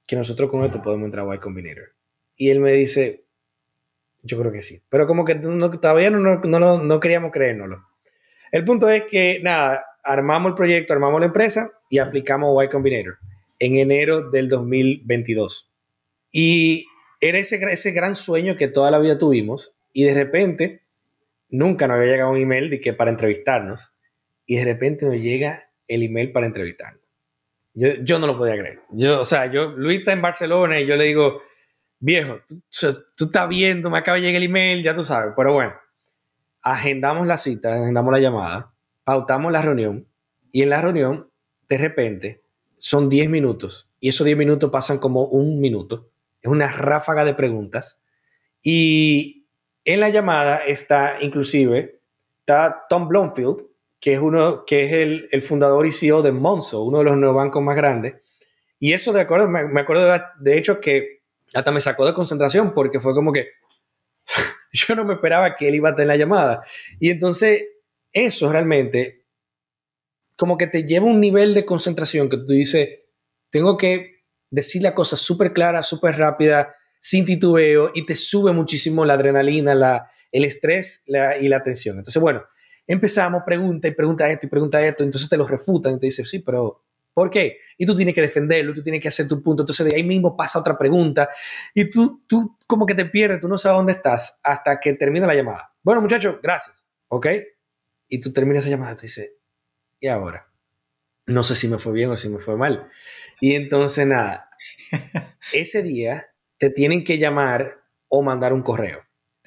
[0.07, 1.93] que nosotros con esto podemos entrar a Y Combinator.
[2.35, 3.25] Y él me dice,
[4.23, 4.81] yo creo que sí.
[4.89, 7.85] Pero como que todavía no, no, no, queríamos creérnoslo.
[8.51, 13.17] El punto es que, nada, armamos el proyecto, armamos la empresa y aplicamos Y Combinator
[13.59, 15.71] en enero del 2022.
[16.31, 16.85] Y
[17.21, 20.81] era ese, ese gran sueño que toda la vida tuvimos y de repente
[21.49, 23.93] nunca nos había llegado un email de que para entrevistarnos
[24.45, 27.01] y de repente nos llega el email para entrevistarnos.
[27.73, 28.81] Yo, yo no lo podía creer.
[28.91, 31.41] Yo, o sea, yo, Luis está en Barcelona y yo le digo,
[31.99, 32.61] viejo, tú,
[33.17, 35.73] tú estás viendo, me acaba de llegar el email, ya tú sabes, pero bueno,
[36.65, 40.07] agendamos la cita, agendamos la llamada, pautamos la reunión
[40.51, 41.29] y en la reunión,
[41.69, 42.41] de repente,
[42.77, 46.09] son 10 minutos y esos 10 minutos pasan como un minuto.
[46.41, 48.01] Es una ráfaga de preguntas
[48.63, 49.45] y
[49.85, 51.99] en la llamada está inclusive
[52.39, 53.63] está Tom Blomfield,
[53.99, 57.17] que es, uno, que es el, el fundador y CEO de Monzo, uno de los
[57.17, 58.15] nuevos bancos más grandes.
[58.79, 61.21] Y eso, de acuerdo, me, acuerdo de, de, hecho que
[61.55, 63.47] hasta me sacó de concentración porque fue como que
[64.87, 66.63] yo no me esperaba que él iba a tener la llamada.
[66.99, 67.63] Y entonces,
[68.11, 69.25] eso realmente
[70.35, 72.89] como que te lleva un nivel de concentración que tú dices,
[73.49, 79.05] tengo que decir la cosa súper clara, súper rápida, sin titubeo y te sube muchísimo
[79.05, 81.97] la adrenalina, la, el estrés y la tensión.
[81.97, 82.43] Entonces, bueno,
[82.85, 86.25] empezamos, pregunta y pregunta esto y pregunta esto, entonces te lo refutan y te dicen,
[86.25, 86.83] sí, pero
[87.15, 87.59] ¿por qué?
[87.77, 90.35] Y tú tienes que defenderlo, tú tienes que hacer tu punto, entonces de ahí mismo
[90.35, 91.29] pasa otra pregunta
[91.73, 95.25] y tú, tú como que te pierdes, tú no sabes dónde estás hasta que termina
[95.25, 95.73] la llamada.
[95.81, 97.27] Bueno, muchachos, gracias, ¿ok?
[98.09, 99.31] Y tú terminas esa llamada y tú dices,
[99.99, 100.51] ¿y ahora?
[101.25, 102.89] No sé si me fue bien o si me fue mal.
[103.39, 104.49] Y entonces, nada,
[105.53, 106.27] ese día
[106.59, 109.03] te tienen que llamar o mandar un correo.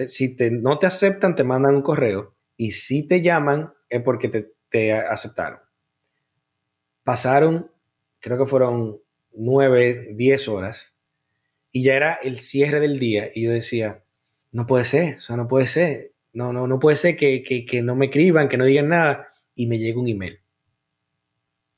[0.06, 2.36] Si te, no te aceptan, te mandan un correo.
[2.56, 5.60] Y si te llaman, es porque te, te aceptaron.
[7.08, 7.70] Pasaron,
[8.20, 9.00] creo que fueron
[9.32, 10.94] nueve, diez horas.
[11.72, 13.30] Y ya era el cierre del día.
[13.34, 14.04] Y yo decía,
[14.52, 16.12] no puede ser, o sea, no puede ser.
[16.34, 19.32] No, no, no puede ser que, que, que no me escriban, que no digan nada.
[19.54, 20.40] Y me llega un email.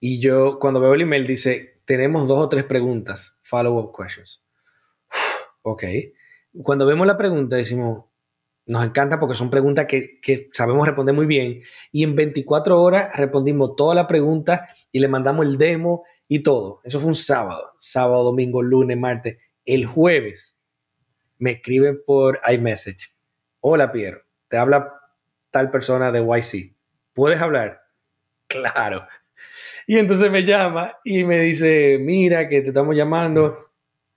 [0.00, 4.42] Y yo, cuando veo el email, dice, tenemos dos o tres preguntas, follow-up questions.
[5.62, 5.84] Ok.
[6.64, 8.06] Cuando vemos la pregunta decimos,
[8.66, 11.60] nos encanta porque son preguntas que, que, sabemos responder muy bien.
[11.92, 16.80] Y en 24 horas respondimos toda la pregunta y le mandamos el demo y todo.
[16.84, 17.72] Eso fue un sábado.
[17.78, 19.38] Sábado, domingo, lunes, martes.
[19.64, 20.56] El jueves
[21.38, 23.12] me escriben por iMessage.
[23.60, 24.22] Hola, Piero.
[24.48, 24.92] Te habla
[25.50, 26.74] tal persona de YC.
[27.12, 27.80] ¿Puedes hablar?
[28.50, 29.06] Claro.
[29.86, 33.70] Y entonces me llama y me dice, mira que te estamos llamando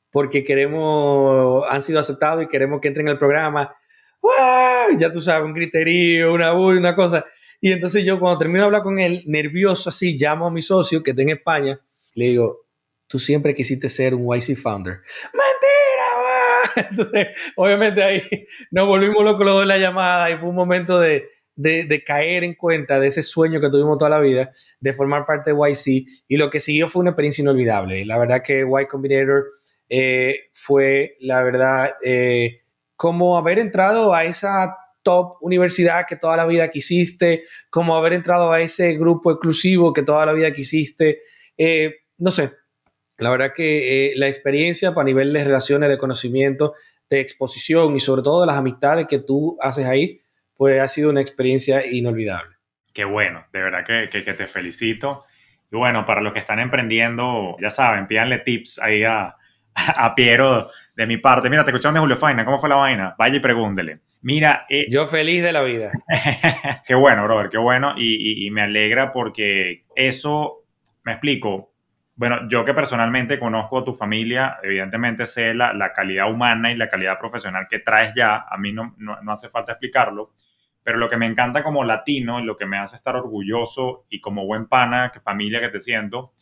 [0.09, 3.75] porque queremos, han sido aceptados y queremos que entren al programa.
[4.21, 4.97] ¡Wow!
[4.97, 7.25] Ya tú sabes, un criterio, una una cosa.
[7.63, 11.01] Y entonces yo cuando termino de hablar con él, nervioso así, llamo a mi socio
[11.01, 11.79] que está en España,
[12.13, 12.65] le digo,
[13.07, 14.99] tú siempre quisiste ser un YC founder.
[15.31, 16.87] ¡Mentira!
[16.89, 18.21] Entonces, obviamente ahí
[18.69, 22.43] nos volvimos locos los de la llamada y fue un momento de, de, de, caer
[22.43, 24.51] en cuenta de ese sueño que tuvimos toda la vida,
[24.81, 26.25] de formar parte de YC.
[26.27, 28.05] Y lo que siguió fue una experiencia inolvidable.
[28.05, 29.45] La verdad que Y Combinator
[29.87, 32.63] eh, fue, la verdad, eh,
[32.97, 38.51] como haber entrado a esa top universidad que toda la vida quisiste, como haber entrado
[38.51, 41.21] a ese grupo exclusivo que toda la vida quisiste.
[41.57, 42.53] Eh, no sé,
[43.17, 46.73] la verdad que la experiencia para nivel de relaciones, de conocimiento,
[47.09, 50.21] de exposición y sobre todo de las amistades que tú haces ahí,
[50.55, 52.55] pues ha sido una experiencia inolvidable.
[52.93, 55.25] Qué bueno, de verdad que, que, que te felicito.
[55.71, 59.35] Y bueno, para los que están emprendiendo, ya saben, pídanle tips ahí a,
[59.75, 61.49] a Piero de mi parte.
[61.49, 63.15] Mira, te escucharon de Julio Faina, ¿cómo fue la vaina?
[63.17, 63.99] Vaya y pregúntele.
[64.23, 64.65] Mira.
[64.69, 65.91] Eh, Yo feliz de la vida.
[66.87, 67.93] qué bueno, brother, qué bueno.
[67.97, 70.63] Y, y, y, me alegra porque eso
[71.03, 71.73] Me explico.
[72.15, 76.75] Bueno, yo que personalmente conozco a tu familia, evidentemente sé la, la calidad humana y
[76.75, 80.33] la calidad profesional que traes ya, a mí no, no, no hace falta explicarlo,
[80.83, 84.45] pero lo que me encanta como latino, lo que me hace estar orgulloso y como
[84.45, 86.33] buen pana, que familia que te siento,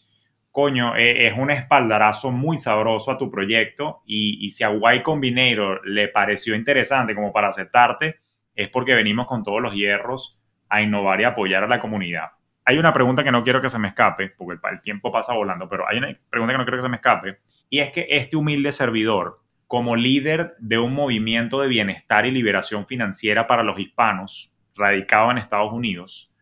[0.52, 5.82] coño, eh, es un espaldarazo muy sabroso a tu proyecto y, si a Y Combinator
[5.88, 8.20] le pareció interesante como para aceptarte,
[8.56, 10.38] es porque venimos con todos los hierros
[10.70, 12.32] a innovar y apoyar a la comunidad.
[12.66, 15.68] Hay una pregunta que no quiero que se me escape, porque el tiempo pasa volando,
[15.68, 17.40] pero hay una pregunta que no quiero que se me escape,
[17.70, 22.86] y es que este humilde servidor, como líder de un movimiento de bienestar y liberación
[22.86, 26.36] financiera para los hispanos, radicado en Estados Unidos,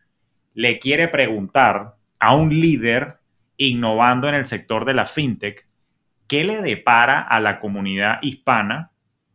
[0.52, 3.19] le quiere preguntar a un líder
[3.68, 5.66] innovando en el sector de la fintech,
[6.26, 8.90] ¿qué le depara a la comunidad hispana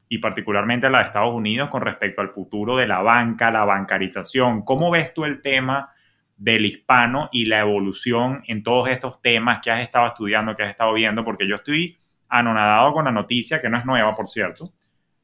[0.09, 3.65] y particularmente a la de Estados Unidos con respecto al futuro de la banca, la
[3.65, 4.63] bancarización?
[4.63, 5.93] ¿Cómo ves tú el tema
[6.38, 10.71] del hispano y la evolución en todos estos temas que has estado estudiando, que has
[10.71, 11.23] estado viendo?
[11.23, 14.73] Porque yo estoy anonadado con la noticia, que no es nueva, por cierto.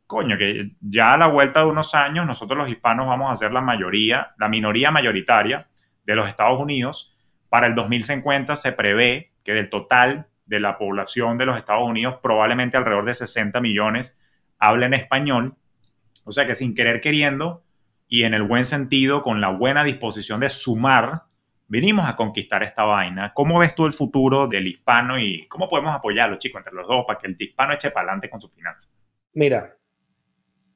[0.06, 3.52] Coño, que ya a la vuelta de unos años nosotros los hispanos vamos a ser
[3.52, 5.68] la mayoría, la minoría mayoritaria
[6.06, 7.11] de los Estados Unidos.
[7.52, 12.16] Para el 2050 se prevé que del total de la población de los Estados Unidos,
[12.24, 14.18] probablemente alrededor de 60 millones
[14.58, 15.56] hablen español.
[16.24, 17.62] O sea que sin querer queriendo
[18.08, 21.24] y en el buen sentido, con la buena disposición de sumar,
[21.68, 23.34] venimos a conquistar esta vaina.
[23.34, 27.04] ¿Cómo ves tú el futuro del hispano y cómo podemos apoyarlo, chicos, entre los dos,
[27.06, 28.94] para que el hispano eche para adelante con su finanzas?
[29.34, 29.76] Mira,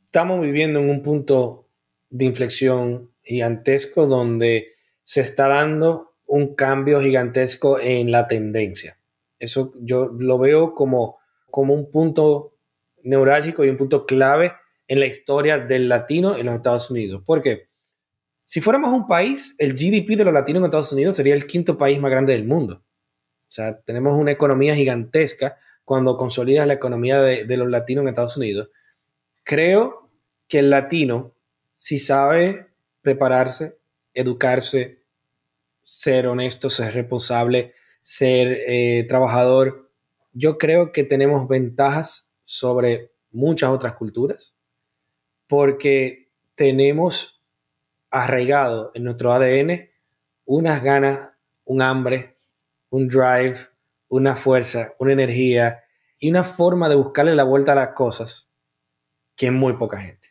[0.04, 1.70] estamos viviendo en un punto
[2.10, 4.74] de inflexión gigantesco donde
[5.04, 8.98] se está dando un cambio gigantesco en la tendencia.
[9.40, 11.20] Eso yo lo veo como,
[11.52, 12.54] como un punto
[13.04, 14.54] neurálgico y un punto clave
[14.88, 17.24] en la historia del latino en los Estados Unidos.
[17.26, 17.70] ¿Por qué?
[18.44, 21.78] Si fuéramos un país, el GDP de los latinos en Estados Unidos sería el quinto
[21.78, 22.84] país más grande del mundo.
[23.48, 28.10] O sea, tenemos una economía gigantesca cuando consolidas la economía de, de los latinos en
[28.10, 28.70] Estados Unidos.
[29.44, 30.10] Creo
[30.48, 31.34] que el latino,
[31.76, 32.68] si sabe
[33.02, 33.78] prepararse,
[34.14, 35.05] educarse,
[35.86, 39.92] ser honesto, ser responsable, ser eh, trabajador,
[40.34, 44.58] yo creo que tenemos ventajas sobre muchas otras culturas
[45.48, 47.42] porque tenemos
[48.10, 49.90] arraigado en nuestro ADN
[50.46, 51.30] unas ganas,
[51.66, 52.38] un hambre,
[52.90, 53.58] un drive,
[54.10, 55.84] una fuerza, una energía
[56.20, 58.50] y una forma de buscarle la vuelta a las cosas
[59.36, 60.30] que muy poca gente.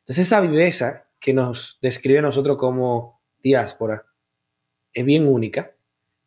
[0.00, 4.06] Entonces esa viveza que nos describe a nosotros como diáspora
[4.94, 5.74] es bien única,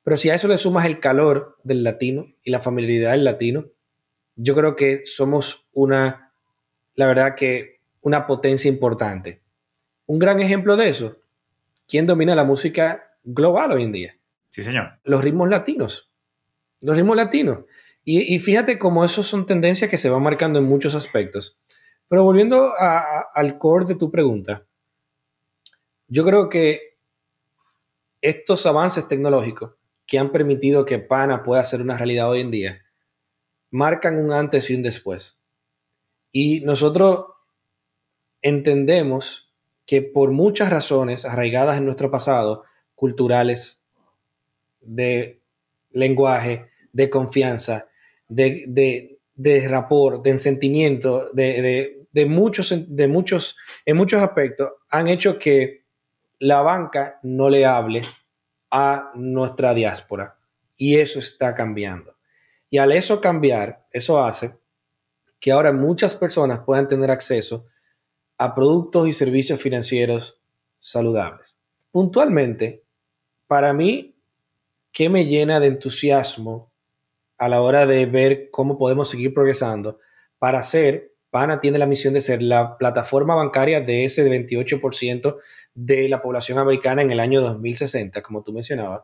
[0.03, 3.65] pero si a eso le sumas el calor del latino y la familiaridad del latino,
[4.35, 6.31] yo creo que somos una,
[6.95, 9.41] la verdad que una potencia importante.
[10.05, 11.17] Un gran ejemplo de eso,
[11.87, 14.17] ¿quién domina la música global hoy en día?
[14.49, 14.99] Sí, señor.
[15.03, 16.09] Los ritmos latinos.
[16.81, 17.65] Los ritmos latinos.
[18.05, 21.57] Y, y fíjate cómo esos son tendencias que se van marcando en muchos aspectos.
[22.07, 24.63] Pero volviendo a, a, al core de tu pregunta,
[26.07, 26.86] yo creo que
[28.29, 29.71] estos avances tecnológicos
[30.05, 32.81] que han permitido que PANA pueda ser una realidad hoy en día,
[33.71, 35.39] marcan un antes y un después.
[36.31, 37.25] Y nosotros
[38.41, 39.51] entendemos
[39.85, 42.63] que por muchas razones arraigadas en nuestro pasado,
[42.95, 43.81] culturales,
[44.81, 45.41] de
[45.91, 47.87] lenguaje, de confianza,
[48.27, 53.55] de, de, de rapport, de sentimiento, de, de, de, muchos, de muchos,
[53.85, 55.86] en muchos aspectos, han hecho que
[56.39, 58.01] la banca no le hable
[58.71, 60.37] a nuestra diáspora.
[60.75, 62.15] Y eso está cambiando.
[62.69, 64.55] Y al eso cambiar, eso hace
[65.39, 67.65] que ahora muchas personas puedan tener acceso
[68.37, 70.39] a productos y servicios financieros
[70.77, 71.55] saludables.
[71.91, 72.83] Puntualmente,
[73.47, 74.15] para mí,
[74.91, 76.71] ¿qué me llena de entusiasmo
[77.37, 79.99] a la hora de ver cómo podemos seguir progresando
[80.39, 85.37] para ser, PANA tiene la misión de ser la plataforma bancaria de ese 28%
[85.73, 89.01] de la población americana en el año 2060, como tú mencionabas.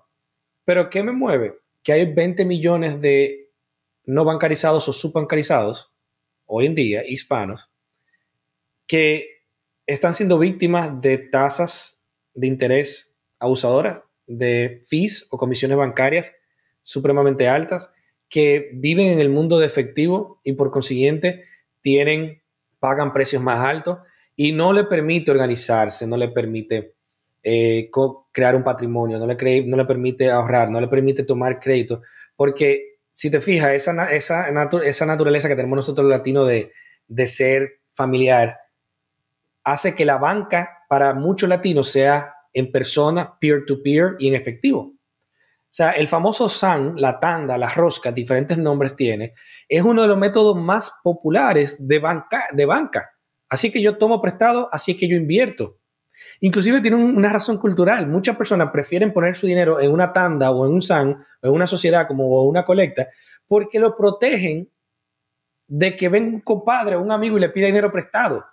[0.66, 1.60] Pero ¿qué me mueve?
[1.84, 3.52] Que hay 20 millones de
[4.06, 5.94] no bancarizados o subbancarizados,
[6.46, 7.72] hoy en día, hispanos,
[8.88, 9.42] que
[9.86, 12.04] están siendo víctimas de tasas
[12.34, 16.34] de interés abusadoras, de fees o comisiones bancarias
[16.82, 17.92] supremamente altas,
[18.30, 21.44] que viven en el mundo de efectivo y por consiguiente
[21.84, 22.42] tienen,
[22.80, 24.00] pagan precios más altos
[24.36, 26.96] y no le permite organizarse, no le permite
[27.44, 27.92] eh,
[28.32, 32.02] crear un patrimonio, no le, no le permite ahorrar, no le permite tomar crédito,
[32.36, 36.72] porque si te fijas, esa, esa, naturaleza que tenemos nosotros los latinos de,
[37.08, 38.58] de ser familiar,
[39.64, 44.93] hace que la banca para muchos latinos sea en persona, peer-to-peer y en efectivo.
[45.74, 49.34] O sea, el famoso SAN, la tanda, las roscas, diferentes nombres tiene,
[49.68, 52.46] es uno de los métodos más populares de banca.
[52.52, 53.10] De banca.
[53.50, 55.80] Así que yo tomo prestado, así que yo invierto.
[56.42, 58.06] Inclusive tiene una razón cultural.
[58.06, 61.54] Muchas personas prefieren poner su dinero en una tanda o en un SAN o en
[61.54, 63.08] una sociedad como una colecta
[63.48, 64.72] porque lo protegen
[65.68, 68.46] de que venga un compadre o un amigo y le pida dinero prestado.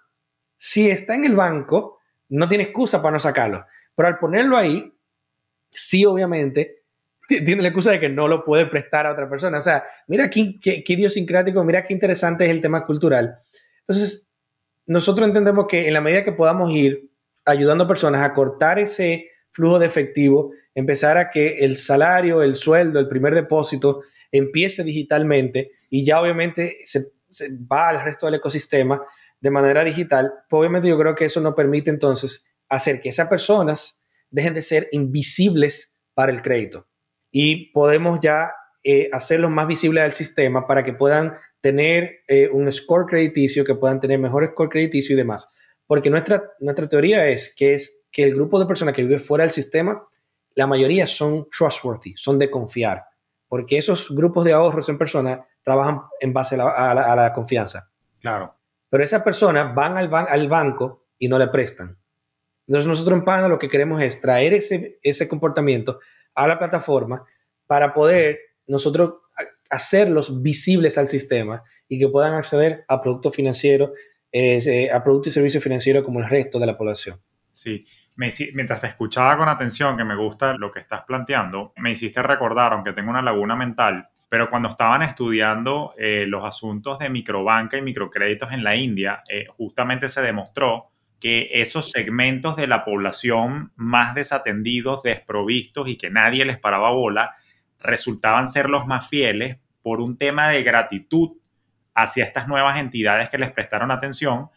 [0.56, 3.64] Si está en el banco, no tiene excusa para no sacarlo.
[3.94, 4.92] Pero al ponerlo ahí,
[5.70, 6.79] sí, obviamente,
[7.44, 9.58] tiene la excusa de que no lo puede prestar a otra persona.
[9.58, 13.38] O sea, mira qué, qué, idiosincrático, mira qué interesante es el tema cultural.
[13.80, 14.28] Entonces,
[14.86, 17.10] nosotros entendemos que en la medida que podamos ir
[17.44, 22.56] ayudando a personas a cortar ese flujo de efectivo, empezar a que el salario, el
[22.56, 27.12] sueldo, el primer depósito empiece digitalmente y ya obviamente se,
[27.70, 29.02] va al resto del ecosistema
[29.40, 33.28] de manera digital, pues obviamente yo creo que eso nos permite entonces hacer que esas
[33.28, 34.00] personas
[34.30, 36.89] dejen de ser invisibles para el crédito
[37.30, 38.52] y podemos ya
[38.82, 43.74] eh, hacerlos más visibles al sistema para que puedan tener eh, un score crediticio, que
[43.74, 45.52] puedan tener mejor score crediticio y demás.
[45.86, 49.44] Porque nuestra, nuestra teoría es que, es que el grupo de personas que vive fuera
[49.44, 50.02] del sistema,
[50.54, 53.04] la mayoría son trustworthy, son de confiar,
[53.48, 57.90] porque esos grupos de ahorros en persona trabajan en base a la, confianza.
[58.20, 58.56] Claro.
[58.88, 61.98] Pero esas personas van al, al banco y no le prestan.
[62.66, 65.98] Entonces nosotros en PANA lo que queremos es traer ese, ese comportamiento
[66.34, 67.24] a la plataforma
[67.66, 69.14] para poder nosotros
[69.68, 73.90] hacerlos visibles al sistema y que puedan acceder a productos financieros,
[74.32, 77.20] eh, a productos y servicios financieros como el resto de la población.
[77.52, 77.84] Sí,
[78.16, 82.72] mientras te escuchaba con atención, que me gusta lo que estás planteando, me hiciste recordar,
[82.72, 87.82] aunque tengo una laguna mental, pero cuando estaban estudiando eh, los asuntos de microbanca y
[87.82, 90.89] microcréditos en la India, eh, justamente se demostró
[91.20, 97.36] que esos segmentos de la población más desatendidos, desprovistos y que nadie les paraba bola,
[97.78, 101.32] resultaban ser los más fieles por un tema de gratitud
[101.94, 104.48] hacia estas nuevas entidades que les prestaron atención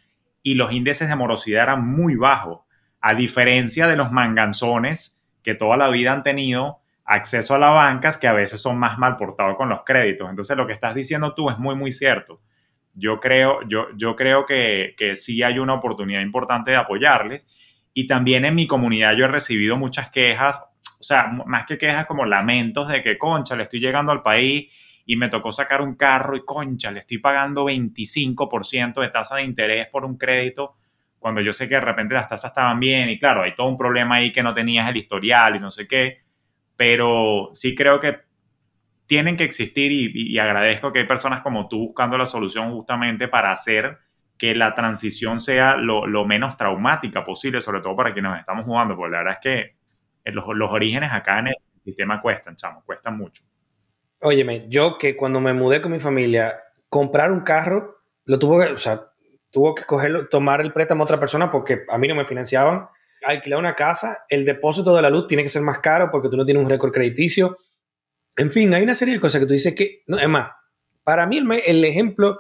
[0.42, 2.62] y los índices de morosidad eran muy bajos,
[3.02, 8.18] a diferencia de los manganzones que toda la vida han tenido acceso a las bancas
[8.18, 10.30] que a veces son más mal portados con los créditos.
[10.30, 12.40] Entonces lo que estás diciendo tú es muy, muy cierto
[12.94, 17.48] yo creo, yo, yo creo que, que sí hay una oportunidad importante de apoyarles.
[17.94, 20.64] Y también en mi comunidad yo he recibido muchas quejas,
[21.00, 24.70] o sea, más que quejas como lamentos de que, concha, le estoy llegando al país
[25.06, 29.44] y me tocó sacar un carro y, concha, le estoy pagando 25% de tasa de
[29.44, 30.76] interés por un crédito,
[31.20, 33.78] cuando yo sé que de repente las tasas estaban bien y claro, hay todo un
[33.78, 36.24] problema ahí que no tenías el historial y no sé qué,
[36.76, 38.20] pero sí creo que
[39.06, 43.52] tienen que existir y, agradezco que hay personas como tú buscando la solución justamente para
[43.52, 43.98] hacer
[44.38, 49.12] que la transición sea lo, menos traumática posible, sobre todo para quienes estamos jugando, porque
[49.12, 49.76] la verdad es que
[50.24, 53.44] eh, los, los orígenes acá en el sistema cuestan, chamo, cuestan mucho.
[54.22, 56.58] Óyeme, yo que cuando me mudé con mi familia,
[56.90, 59.02] comprar un carro, lo tuvo que, o sea,
[59.52, 62.88] tuvo que cogerlo, tomar el préstamo a otra persona porque a mí no me financiaban.
[63.26, 66.36] Alquilar una casa, el depósito de la luz tiene que ser más caro porque tú
[66.36, 67.58] no tienes un récord crediticio
[68.36, 70.52] en fin, hay una serie de cosas que tú dices que, no, es más,
[71.04, 72.40] para mí el, ejemplo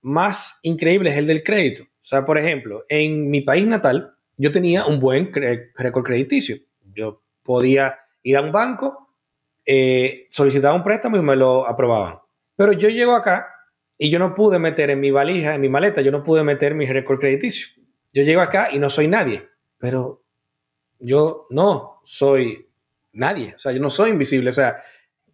[0.00, 1.84] más increíble es el del crédito.
[1.84, 6.56] O sea, por ejemplo, en mi país natal, yo tenía un buen récord crediticio.
[6.94, 9.14] Yo podía ir a un banco,
[9.64, 12.18] eh, solicitar un préstamo y me lo aprobaban.
[12.56, 13.48] Pero yo llego acá
[13.98, 16.74] y yo no pude meter en mi valija, en mi maleta, yo no pude meter
[16.74, 17.68] mi récord crediticio.
[18.12, 20.24] Yo llego acá y no soy nadie, pero
[20.98, 22.68] yo no soy
[23.12, 24.82] nadie, o sea, yo no soy invisible, o sea,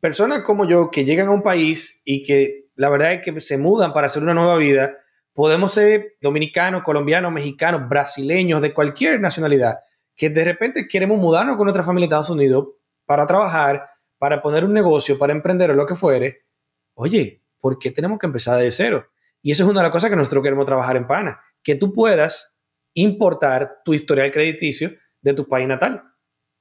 [0.05, 3.57] personas como yo que llegan a un país y que la verdad es que se
[3.57, 4.99] mudan para hacer una nueva vida,
[5.33, 9.79] podemos ser dominicanos, colombianos, mexicanos, brasileños, de cualquier nacionalidad,
[10.15, 12.67] que de repente queremos mudarnos con nuestra familia a Estados Unidos
[13.07, 13.89] para trabajar,
[14.19, 16.45] para poner un negocio, para emprender o lo que fuere.
[16.93, 19.07] Oye, ¿por qué tenemos que empezar de cero?
[19.41, 21.95] Y eso es una de las cosas que nosotros queremos trabajar en PANA, que tú
[21.95, 22.59] puedas
[22.93, 24.91] importar tu historial crediticio
[25.23, 26.03] de tu país natal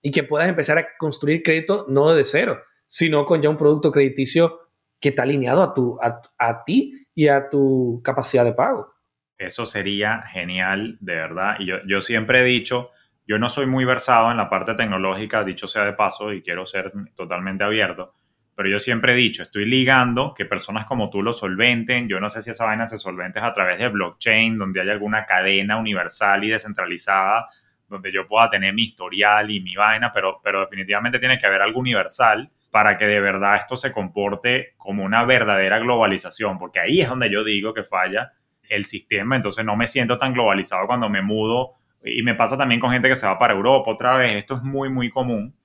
[0.01, 2.57] y que puedas empezar a construir crédito no de cero,
[2.87, 4.59] sino con ya un producto crediticio
[4.99, 8.93] que está alineado a, tu, a, ti y a tu capacidad de pago.
[9.37, 11.55] Eso sería genial, de verdad.
[11.59, 12.91] Y yo, yo siempre he dicho,
[13.27, 16.65] yo no soy muy versado en la parte tecnológica, dicho sea de paso, y quiero
[16.65, 18.13] ser totalmente abierto,
[18.55, 22.07] pero yo siempre he dicho, estoy ligando que personas como tú lo solventen.
[22.07, 25.25] Yo no sé si esa vaina se solventes a través de blockchain, donde haya alguna
[25.25, 27.47] cadena universal y descentralizada,
[27.87, 31.63] donde yo pueda tener mi historial y mi vaina, pero, pero definitivamente tiene que haber
[31.63, 37.01] algo universal para que de verdad esto se comporte como una verdadera globalización, porque ahí
[37.01, 38.33] es donde yo digo que falla
[38.67, 42.81] el sistema, entonces no me siento tan globalizado cuando me mudo y me pasa también
[42.81, 45.55] con gente que se va para Europa otra vez, esto es muy, muy común.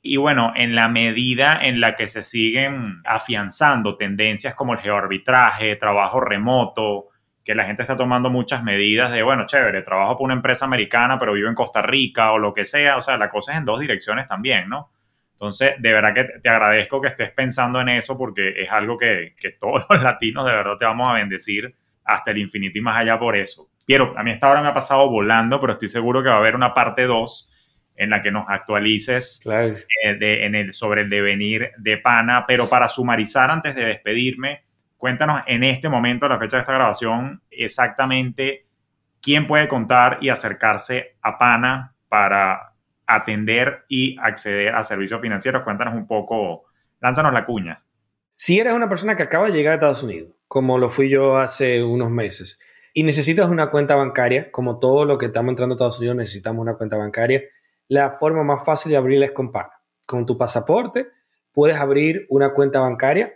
[0.00, 5.76] Y bueno, en la medida en la que se siguen afianzando tendencias como el geoarbitraje,
[5.76, 7.08] trabajo remoto,
[7.44, 11.18] que la gente está tomando muchas medidas de, bueno, chévere, trabajo para una empresa americana,
[11.18, 12.96] pero vivo en Costa Rica o lo que sea.
[12.96, 14.90] O sea, la cosa es en dos direcciones también, ¿no?
[15.34, 19.34] Entonces, de verdad que te agradezco que estés pensando en eso porque es algo que,
[19.38, 21.74] que todos los latinos de verdad te vamos a bendecir
[22.04, 23.68] hasta el infinito y más allá por eso.
[23.86, 26.38] Pero a mí esta hora me ha pasado volando, pero estoy seguro que va a
[26.38, 27.50] haber una parte 2
[27.96, 32.44] en la que nos actualices eh, en el, sobre el devenir de Pana.
[32.46, 34.64] Pero para sumarizar antes de despedirme,
[34.96, 38.62] cuéntanos en este momento, la fecha de esta grabación, exactamente
[39.20, 42.73] quién puede contar y acercarse a Pana para
[43.06, 45.62] atender y acceder a servicios financieros.
[45.62, 46.64] Cuéntanos un poco,
[47.00, 47.84] lánzanos la cuña.
[48.34, 51.38] Si eres una persona que acaba de llegar a Estados Unidos, como lo fui yo
[51.38, 52.60] hace unos meses,
[52.92, 56.62] y necesitas una cuenta bancaria, como todo lo que estamos entrando a Estados Unidos necesitamos
[56.62, 57.42] una cuenta bancaria,
[57.88, 59.70] la forma más fácil de abrirla es con PANA.
[60.06, 61.08] Con tu pasaporte
[61.52, 63.34] puedes abrir una cuenta bancaria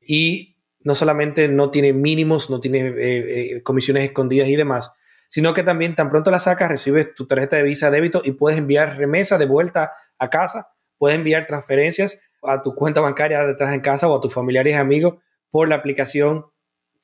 [0.00, 4.92] y no solamente no tiene mínimos, no tiene eh, eh, comisiones escondidas y demás,
[5.28, 8.58] sino que también tan pronto la sacas, recibes tu tarjeta de visa débito y puedes
[8.58, 13.80] enviar remesa de vuelta a casa, puedes enviar transferencias a tu cuenta bancaria detrás en
[13.80, 15.16] casa o a tus familiares y amigos
[15.50, 16.46] por la aplicación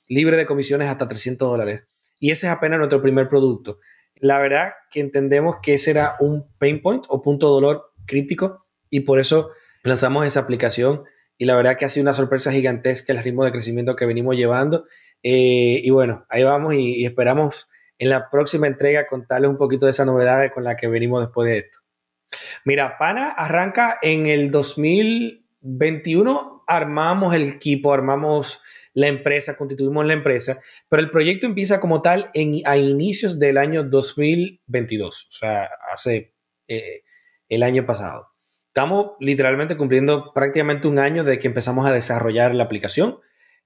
[0.09, 1.87] libre de comisiones hasta 300 dólares.
[2.19, 3.79] Y ese es apenas nuestro primer producto.
[4.17, 8.67] La verdad que entendemos que ese era un pain point o punto de dolor crítico
[8.91, 9.51] y por eso
[9.83, 11.05] lanzamos esa aplicación
[11.37, 14.37] y la verdad que ha sido una sorpresa gigantesca el ritmo de crecimiento que venimos
[14.37, 14.87] llevando.
[15.23, 17.69] Eh, y bueno, ahí vamos y, esperamos
[17.99, 21.49] en la próxima entrega contarles un poquito de esa novedad con la que venimos después
[21.49, 21.79] de esto.
[22.65, 28.61] Mira, Pana arranca en el 2021, armamos el equipo, armamos
[28.95, 32.31] la empresa, constituimos la empresa, pero el proyecto empieza como tal
[32.65, 36.35] a inicios del año 2022, o sea, hace
[36.69, 37.03] eh,
[37.49, 38.29] el año pasado.
[38.69, 43.19] Estamos literalmente cumpliendo prácticamente un año de que empezamos a desarrollar la aplicación.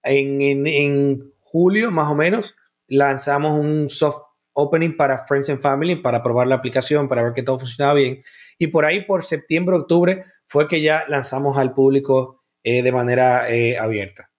[0.03, 2.57] En, julio, más o menos,
[2.89, 4.23] lanzamos un soft
[4.53, 8.23] opening para Friends and Family para probar la aplicación, para ver que todo funcionaba bien.
[8.59, 13.49] Y por ahí, por septiembre, octubre, fue que ya lanzamos al público eh, de manera
[13.49, 14.31] eh, abierta.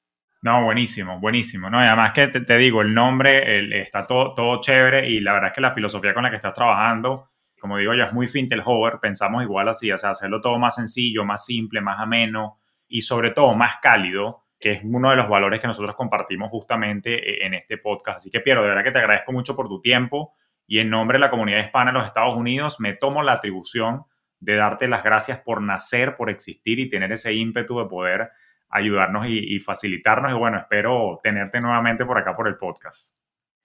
[0.42, 1.70] No, buenísimo, buenísimo.
[1.70, 5.50] No, y además que te, digo, el nombre está todo, todo chévere y la verdad
[5.50, 7.30] es que la filosofía con la que estás trabajando,
[7.60, 11.26] como digo ya es muy Fintelhover, pensamos igual así, o sea, hacerlo todo más sencillo,
[11.26, 15.60] más simple, más ameno y sobre todo más cálido, que es uno de los valores
[15.60, 18.18] que nosotros compartimos justamente e, en este podcast.
[18.18, 20.34] Así que, Piero, de verdad que te agradezco mucho por tu tiempo
[20.68, 24.04] y en nombre de la comunidad hispana de los Estados Unidos me tomo la atribución
[24.40, 28.32] de darte las gracias por nacer, por existir y tener ese ímpetu de poder
[28.70, 30.32] ayudarnos y, facilitarnos.
[30.32, 33.16] Y bueno, espero tenerte nuevamente por acá por el podcast.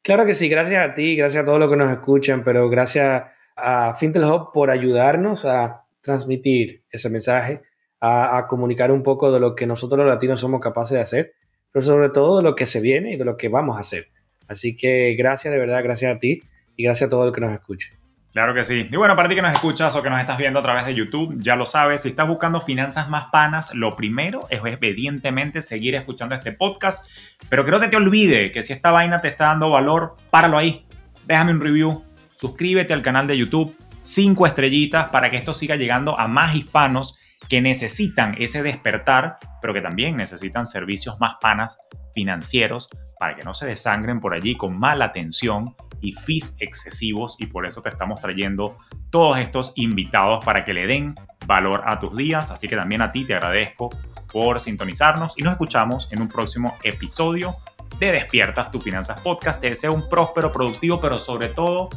[0.02, 3.24] Claro que sí, gracias a ti, gracias a todos los que nos escuchan, pero gracias
[3.56, 7.62] a Fintel Hub por ayudarnos a transmitir ese mensaje,
[8.04, 11.32] a, comunicar un poco de lo que nosotros los latinos somos capaces de hacer,
[11.72, 14.08] pero sobre todo de lo que se viene y de lo que vamos a hacer.
[14.46, 16.42] Así que gracias de verdad, gracias a ti
[16.76, 17.92] y gracias a todos los que nos escuchan.
[18.32, 18.88] Claro que sí.
[18.90, 20.94] Y bueno, para ti que nos escuchas o que nos estás viendo a través de
[20.94, 25.94] YouTube, ya lo sabes, si estás buscando finanzas más panas, lo primero es evidentemente seguir
[25.94, 27.08] escuchando este podcast,
[27.48, 30.58] pero que no se te olvide que si esta vaina te está dando valor, páralo
[30.58, 30.84] ahí.
[31.26, 36.18] Déjame un review, suscríbete al canal de YouTube, cinco estrellitas para que esto siga llegando
[36.18, 37.16] a más hispanos
[37.54, 41.78] que necesitan ese despertar, pero que también necesitan servicios más panas
[42.12, 47.46] financieros para que no se desangren por allí con mala atención y fees excesivos y
[47.46, 48.76] por eso te estamos trayendo
[49.10, 51.14] todos estos invitados para que le den
[51.46, 52.50] valor a tus días.
[52.50, 53.90] Así que también a ti te agradezco
[54.32, 57.54] por sintonizarnos y nos escuchamos en un próximo episodio
[58.00, 59.60] de Despiertas tu Finanzas Podcast.
[59.60, 61.88] Te deseo un próspero, productivo, pero sobre todo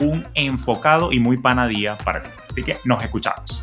[0.00, 2.30] un enfocado y muy panadía para ti.
[2.48, 3.62] Así que nos escuchamos.